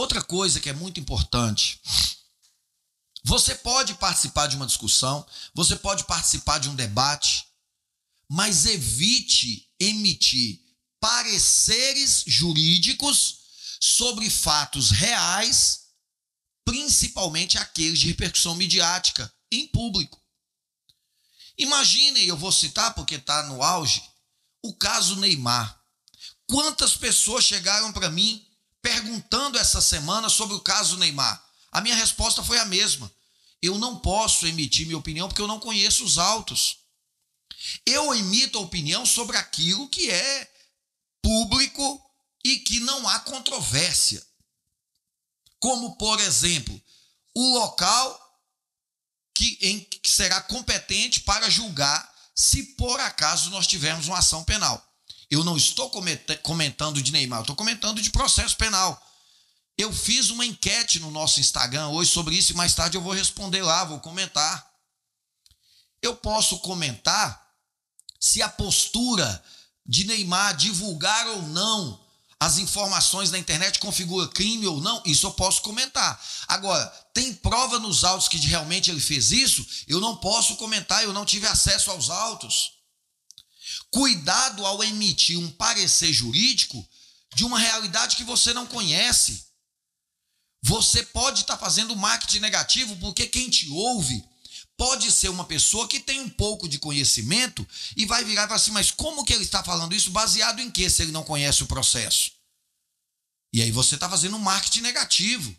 Outra 0.00 0.24
coisa 0.24 0.58
que 0.60 0.70
é 0.70 0.72
muito 0.72 0.98
importante. 0.98 1.78
Você 3.22 3.54
pode 3.54 3.92
participar 3.96 4.46
de 4.46 4.56
uma 4.56 4.66
discussão, 4.66 5.26
você 5.52 5.76
pode 5.76 6.04
participar 6.04 6.56
de 6.58 6.70
um 6.70 6.74
debate, 6.74 7.44
mas 8.26 8.64
evite 8.64 9.70
emitir 9.78 10.58
pareceres 10.98 12.24
jurídicos 12.26 13.40
sobre 13.78 14.30
fatos 14.30 14.90
reais, 14.90 15.88
principalmente 16.64 17.58
aqueles 17.58 17.98
de 17.98 18.06
repercussão 18.06 18.54
midiática 18.54 19.30
em 19.52 19.66
público. 19.68 20.18
Imaginem, 21.58 22.24
eu 22.24 22.38
vou 22.38 22.50
citar 22.50 22.94
porque 22.94 23.16
está 23.16 23.42
no 23.42 23.62
auge, 23.62 24.02
o 24.62 24.74
caso 24.74 25.16
Neymar. 25.16 25.78
Quantas 26.46 26.96
pessoas 26.96 27.44
chegaram 27.44 27.92
para 27.92 28.08
mim 28.08 28.49
perguntando 28.82 29.58
essa 29.58 29.80
semana 29.80 30.28
sobre 30.28 30.54
o 30.56 30.60
caso 30.60 30.96
Neymar? 30.96 31.42
A 31.70 31.80
minha 31.80 31.94
resposta 31.94 32.42
foi 32.42 32.58
a 32.58 32.64
mesma. 32.64 33.10
Eu 33.62 33.78
não 33.78 33.98
posso 33.98 34.46
emitir 34.46 34.86
minha 34.86 34.98
opinião 34.98 35.28
porque 35.28 35.42
eu 35.42 35.48
não 35.48 35.60
conheço 35.60 36.04
os 36.04 36.18
autos. 36.18 36.78
Eu 37.84 38.14
emito 38.14 38.58
a 38.58 38.62
opinião 38.62 39.04
sobre 39.04 39.36
aquilo 39.36 39.88
que 39.88 40.10
é 40.10 40.50
público 41.22 42.10
e 42.44 42.58
que 42.60 42.80
não 42.80 43.06
há 43.08 43.20
controvérsia. 43.20 44.26
Como, 45.58 45.96
por 45.96 46.18
exemplo, 46.20 46.80
o 47.34 47.58
local 47.58 48.18
que, 49.34 49.58
em, 49.60 49.80
que 49.80 50.10
será 50.10 50.40
competente 50.40 51.20
para 51.20 51.50
julgar 51.50 52.10
se 52.34 52.62
por 52.74 52.98
acaso 53.00 53.50
nós 53.50 53.66
tivermos 53.66 54.08
uma 54.08 54.18
ação 54.18 54.42
penal. 54.42 54.89
Eu 55.30 55.44
não 55.44 55.56
estou 55.56 55.90
comentando 56.42 57.00
de 57.00 57.12
Neymar, 57.12 57.38
eu 57.38 57.42
estou 57.42 57.56
comentando 57.56 58.02
de 58.02 58.10
processo 58.10 58.56
penal. 58.56 59.00
Eu 59.78 59.92
fiz 59.92 60.28
uma 60.30 60.44
enquete 60.44 60.98
no 60.98 61.10
nosso 61.10 61.40
Instagram 61.40 61.88
hoje 61.88 62.10
sobre 62.10 62.34
isso 62.34 62.52
e 62.52 62.56
mais 62.56 62.74
tarde 62.74 62.96
eu 62.96 63.00
vou 63.00 63.12
responder 63.12 63.62
lá, 63.62 63.84
vou 63.84 64.00
comentar. 64.00 64.68
Eu 66.02 66.16
posso 66.16 66.58
comentar 66.58 67.48
se 68.18 68.42
a 68.42 68.48
postura 68.48 69.42
de 69.86 70.04
Neymar 70.04 70.56
divulgar 70.56 71.26
ou 71.28 71.42
não 71.42 72.00
as 72.38 72.56
informações 72.56 73.30
na 73.30 73.38
internet 73.38 73.78
configura 73.78 74.26
crime 74.28 74.66
ou 74.66 74.80
não, 74.80 75.02
isso 75.04 75.26
eu 75.26 75.32
posso 75.32 75.60
comentar. 75.60 76.18
Agora, 76.48 76.86
tem 77.12 77.34
prova 77.34 77.78
nos 77.78 78.02
autos 78.02 78.28
que 78.28 78.38
realmente 78.38 78.90
ele 78.90 79.00
fez 79.00 79.30
isso? 79.30 79.64
Eu 79.86 80.00
não 80.00 80.16
posso 80.16 80.56
comentar, 80.56 81.04
eu 81.04 81.12
não 81.12 81.26
tive 81.26 81.46
acesso 81.46 81.90
aos 81.90 82.08
autos. 82.08 82.79
Cuidado 83.90 84.64
ao 84.64 84.82
emitir 84.84 85.38
um 85.38 85.50
parecer 85.50 86.12
jurídico 86.12 86.86
de 87.34 87.44
uma 87.44 87.58
realidade 87.58 88.16
que 88.16 88.24
você 88.24 88.52
não 88.52 88.66
conhece. 88.66 89.44
Você 90.62 91.02
pode 91.02 91.40
estar 91.40 91.56
tá 91.56 91.64
fazendo 91.64 91.96
marketing 91.96 92.40
negativo 92.40 92.96
porque 92.96 93.26
quem 93.26 93.48
te 93.48 93.68
ouve 93.70 94.24
pode 94.76 95.10
ser 95.10 95.28
uma 95.28 95.44
pessoa 95.44 95.86
que 95.86 96.00
tem 96.00 96.20
um 96.20 96.28
pouco 96.28 96.68
de 96.68 96.78
conhecimento 96.78 97.66
e 97.96 98.06
vai 98.06 98.24
virar 98.24 98.44
e 98.44 98.46
falar 98.46 98.56
assim: 98.56 98.70
mas 98.70 98.90
como 98.90 99.24
que 99.24 99.32
ele 99.32 99.44
está 99.44 99.62
falando 99.62 99.94
isso? 99.94 100.10
Baseado 100.10 100.60
em 100.60 100.70
que 100.70 100.88
se 100.88 101.02
ele 101.02 101.12
não 101.12 101.22
conhece 101.22 101.62
o 101.62 101.66
processo? 101.66 102.32
E 103.52 103.62
aí 103.62 103.70
você 103.70 103.96
está 103.96 104.08
fazendo 104.08 104.38
marketing 104.38 104.80
negativo. 104.80 105.54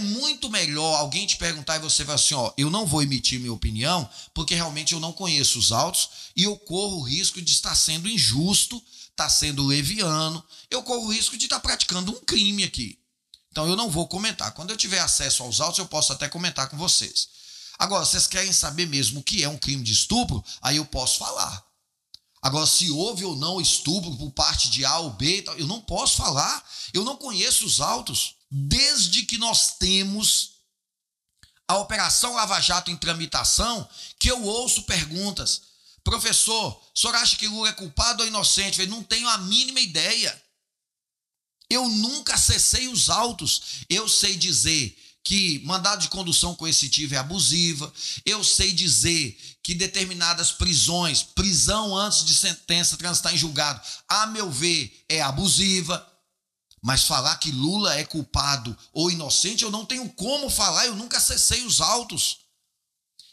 Muito 0.00 0.50
melhor 0.50 0.96
alguém 0.96 1.26
te 1.26 1.36
perguntar 1.36 1.76
e 1.76 1.80
você 1.80 2.04
falar 2.04 2.16
assim: 2.16 2.34
ó, 2.34 2.52
eu 2.56 2.70
não 2.70 2.86
vou 2.86 3.02
emitir 3.02 3.38
minha 3.38 3.52
opinião 3.52 4.08
porque 4.34 4.54
realmente 4.54 4.92
eu 4.92 5.00
não 5.00 5.12
conheço 5.12 5.58
os 5.58 5.72
autos 5.72 6.10
e 6.34 6.44
eu 6.44 6.56
corro 6.56 6.98
o 6.98 7.02
risco 7.02 7.40
de 7.40 7.52
estar 7.52 7.74
sendo 7.74 8.08
injusto, 8.08 8.76
estar 8.76 9.24
tá 9.24 9.28
sendo 9.28 9.66
leviano, 9.66 10.42
eu 10.70 10.82
corro 10.82 11.06
o 11.06 11.12
risco 11.12 11.36
de 11.36 11.44
estar 11.44 11.60
praticando 11.60 12.12
um 12.12 12.20
crime 12.24 12.64
aqui. 12.64 12.98
Então 13.50 13.68
eu 13.68 13.76
não 13.76 13.90
vou 13.90 14.06
comentar. 14.06 14.52
Quando 14.52 14.70
eu 14.70 14.76
tiver 14.76 15.00
acesso 15.00 15.42
aos 15.42 15.60
autos, 15.60 15.78
eu 15.78 15.86
posso 15.86 16.12
até 16.12 16.28
comentar 16.28 16.68
com 16.68 16.76
vocês. 16.76 17.28
Agora, 17.78 18.04
vocês 18.04 18.26
querem 18.26 18.52
saber 18.52 18.86
mesmo 18.86 19.20
o 19.20 19.22
que 19.22 19.42
é 19.42 19.48
um 19.48 19.56
crime 19.56 19.82
de 19.82 19.92
estupro? 19.92 20.44
Aí 20.60 20.76
eu 20.76 20.84
posso 20.84 21.18
falar. 21.18 21.69
Agora, 22.42 22.66
se 22.66 22.90
houve 22.90 23.24
ou 23.24 23.36
não 23.36 23.60
estupro 23.60 24.16
por 24.16 24.30
parte 24.30 24.70
de 24.70 24.84
A 24.84 24.98
ou 24.98 25.10
B, 25.10 25.44
eu 25.58 25.66
não 25.66 25.80
posso 25.80 26.16
falar. 26.16 26.64
Eu 26.92 27.04
não 27.04 27.16
conheço 27.16 27.66
os 27.66 27.80
autos. 27.80 28.36
Desde 28.50 29.24
que 29.24 29.36
nós 29.36 29.76
temos 29.76 30.52
a 31.68 31.76
Operação 31.76 32.34
Lava 32.34 32.60
Jato 32.60 32.90
em 32.90 32.96
tramitação, 32.96 33.88
que 34.18 34.30
eu 34.30 34.42
ouço 34.42 34.82
perguntas. 34.82 35.62
Professor, 36.02 36.82
o 36.94 36.98
senhor 36.98 37.14
acha 37.14 37.36
que 37.36 37.46
Lula 37.46 37.68
é 37.68 37.72
culpado 37.72 38.22
ou 38.22 38.28
inocente? 38.28 38.80
Eu 38.80 38.88
não 38.88 39.02
tenho 39.02 39.28
a 39.28 39.38
mínima 39.38 39.78
ideia. 39.78 40.42
Eu 41.68 41.88
nunca 41.88 42.34
acessei 42.34 42.88
os 42.88 43.10
autos. 43.10 43.84
Eu 43.88 44.08
sei 44.08 44.36
dizer 44.36 44.98
que 45.22 45.60
mandado 45.60 46.00
de 46.02 46.08
condução 46.08 46.54
coercitiva 46.56 47.14
é 47.14 47.18
abusiva. 47.18 47.92
Eu 48.24 48.42
sei 48.42 48.72
dizer 48.72 49.38
que 49.62 49.74
determinadas 49.74 50.52
prisões, 50.52 51.22
prisão 51.22 51.96
antes 51.96 52.24
de 52.24 52.34
sentença 52.34 52.96
transitar 52.96 53.34
em 53.34 53.38
julgado, 53.38 53.80
a 54.08 54.26
meu 54.26 54.50
ver, 54.50 55.04
é 55.08 55.20
abusiva. 55.20 56.06
Mas 56.82 57.04
falar 57.04 57.36
que 57.36 57.50
Lula 57.50 57.94
é 57.94 58.04
culpado 58.04 58.76
ou 58.92 59.10
inocente, 59.10 59.64
eu 59.64 59.70
não 59.70 59.84
tenho 59.84 60.08
como 60.10 60.48
falar, 60.48 60.86
eu 60.86 60.96
nunca 60.96 61.18
acessei 61.18 61.64
os 61.66 61.80
autos. 61.80 62.38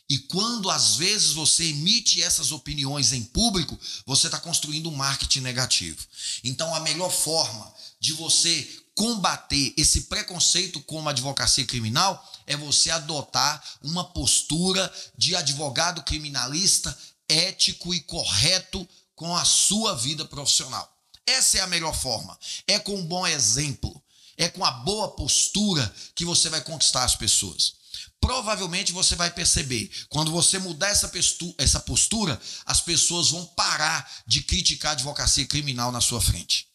E 0.09 0.19
quando 0.19 0.69
às 0.69 0.95
vezes 0.95 1.31
você 1.31 1.65
emite 1.65 2.21
essas 2.21 2.51
opiniões 2.51 3.11
em 3.11 3.23
público, 3.23 3.77
você 4.05 4.27
está 4.27 4.39
construindo 4.39 4.89
um 4.89 4.95
marketing 4.95 5.41
negativo. 5.41 6.05
Então, 6.43 6.73
a 6.73 6.79
melhor 6.79 7.09
forma 7.09 7.73
de 7.99 8.13
você 8.13 8.83
combater 8.97 9.75
esse 9.77 10.01
preconceito 10.01 10.81
com 10.81 11.07
a 11.07 11.11
advocacia 11.11 11.63
criminal 11.67 12.33
é 12.47 12.57
você 12.57 12.89
adotar 12.89 13.63
uma 13.83 14.03
postura 14.03 14.91
de 15.15 15.35
advogado 15.35 16.01
criminalista 16.01 16.97
ético 17.29 17.93
e 17.93 17.99
correto 18.01 18.89
com 19.15 19.37
a 19.37 19.45
sua 19.45 19.95
vida 19.95 20.25
profissional. 20.25 20.91
Essa 21.27 21.59
é 21.59 21.61
a 21.61 21.67
melhor 21.67 21.93
forma. 21.95 22.35
É 22.65 22.79
com 22.79 22.95
um 22.95 23.05
bom 23.05 23.27
exemplo, 23.27 24.01
é 24.35 24.49
com 24.49 24.65
a 24.65 24.71
boa 24.71 25.09
postura 25.11 25.93
que 26.15 26.25
você 26.25 26.49
vai 26.49 26.61
conquistar 26.61 27.03
as 27.03 27.15
pessoas. 27.15 27.73
Provavelmente 28.19 28.91
você 28.91 29.15
vai 29.15 29.29
perceber, 29.29 29.91
quando 30.09 30.31
você 30.31 30.57
mudar 30.57 30.89
essa 30.89 31.79
postura, 31.81 32.41
as 32.65 32.81
pessoas 32.81 33.29
vão 33.29 33.45
parar 33.45 34.11
de 34.25 34.41
criticar 34.41 34.89
a 34.89 34.93
advocacia 34.93 35.45
criminal 35.45 35.91
na 35.91 36.01
sua 36.01 36.19
frente. 36.19 36.67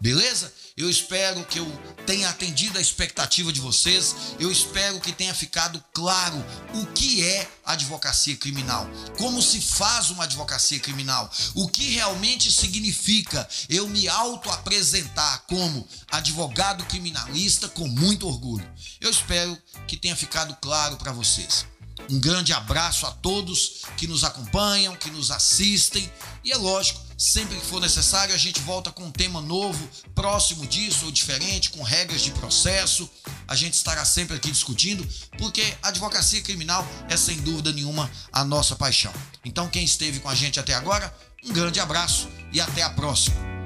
Beleza? 0.00 0.52
Eu 0.76 0.88
espero 0.88 1.44
que 1.44 1.58
eu 1.58 1.66
tenha 2.06 2.30
atendido 2.30 2.78
a 2.78 2.80
expectativa 2.80 3.52
de 3.52 3.60
vocês. 3.60 4.14
Eu 4.38 4.50
espero 4.50 4.98
que 4.98 5.12
tenha 5.12 5.34
ficado 5.34 5.82
claro 5.92 6.42
o 6.74 6.86
que 6.86 7.22
é 7.22 7.46
advocacia 7.66 8.34
criminal, 8.36 8.88
como 9.18 9.42
se 9.42 9.60
faz 9.60 10.10
uma 10.10 10.24
advocacia 10.24 10.80
criminal, 10.80 11.30
o 11.54 11.68
que 11.68 11.90
realmente 11.90 12.50
significa 12.50 13.46
eu 13.68 13.86
me 13.88 14.08
auto-apresentar 14.08 15.44
como 15.46 15.86
advogado 16.10 16.82
criminalista 16.86 17.68
com 17.68 17.86
muito 17.86 18.26
orgulho. 18.26 18.66
Eu 19.00 19.10
espero 19.10 19.56
que 19.86 19.98
tenha 19.98 20.16
ficado 20.16 20.56
claro 20.62 20.96
para 20.96 21.12
vocês. 21.12 21.66
Um 22.10 22.18
grande 22.20 22.52
abraço 22.52 23.06
a 23.06 23.10
todos 23.12 23.82
que 23.96 24.06
nos 24.06 24.24
acompanham, 24.24 24.96
que 24.96 25.10
nos 25.10 25.30
assistem 25.30 26.10
e 26.44 26.52
é 26.52 26.56
lógico 26.56 27.00
Sempre 27.20 27.60
que 27.60 27.66
for 27.66 27.82
necessário, 27.82 28.34
a 28.34 28.38
gente 28.38 28.60
volta 28.60 28.90
com 28.90 29.04
um 29.04 29.10
tema 29.10 29.42
novo, 29.42 29.86
próximo 30.14 30.66
disso 30.66 31.04
ou 31.04 31.12
diferente, 31.12 31.68
com 31.68 31.82
regras 31.82 32.22
de 32.22 32.30
processo. 32.30 33.06
A 33.46 33.54
gente 33.54 33.74
estará 33.74 34.06
sempre 34.06 34.36
aqui 34.36 34.50
discutindo, 34.50 35.06
porque 35.36 35.76
advocacia 35.82 36.40
criminal 36.40 36.82
é 37.10 37.18
sem 37.18 37.36
dúvida 37.42 37.74
nenhuma 37.74 38.10
a 38.32 38.42
nossa 38.42 38.74
paixão. 38.74 39.12
Então, 39.44 39.68
quem 39.68 39.84
esteve 39.84 40.18
com 40.18 40.30
a 40.30 40.34
gente 40.34 40.58
até 40.58 40.72
agora, 40.72 41.14
um 41.44 41.52
grande 41.52 41.78
abraço 41.78 42.26
e 42.54 42.58
até 42.58 42.82
a 42.82 42.88
próxima. 42.88 43.59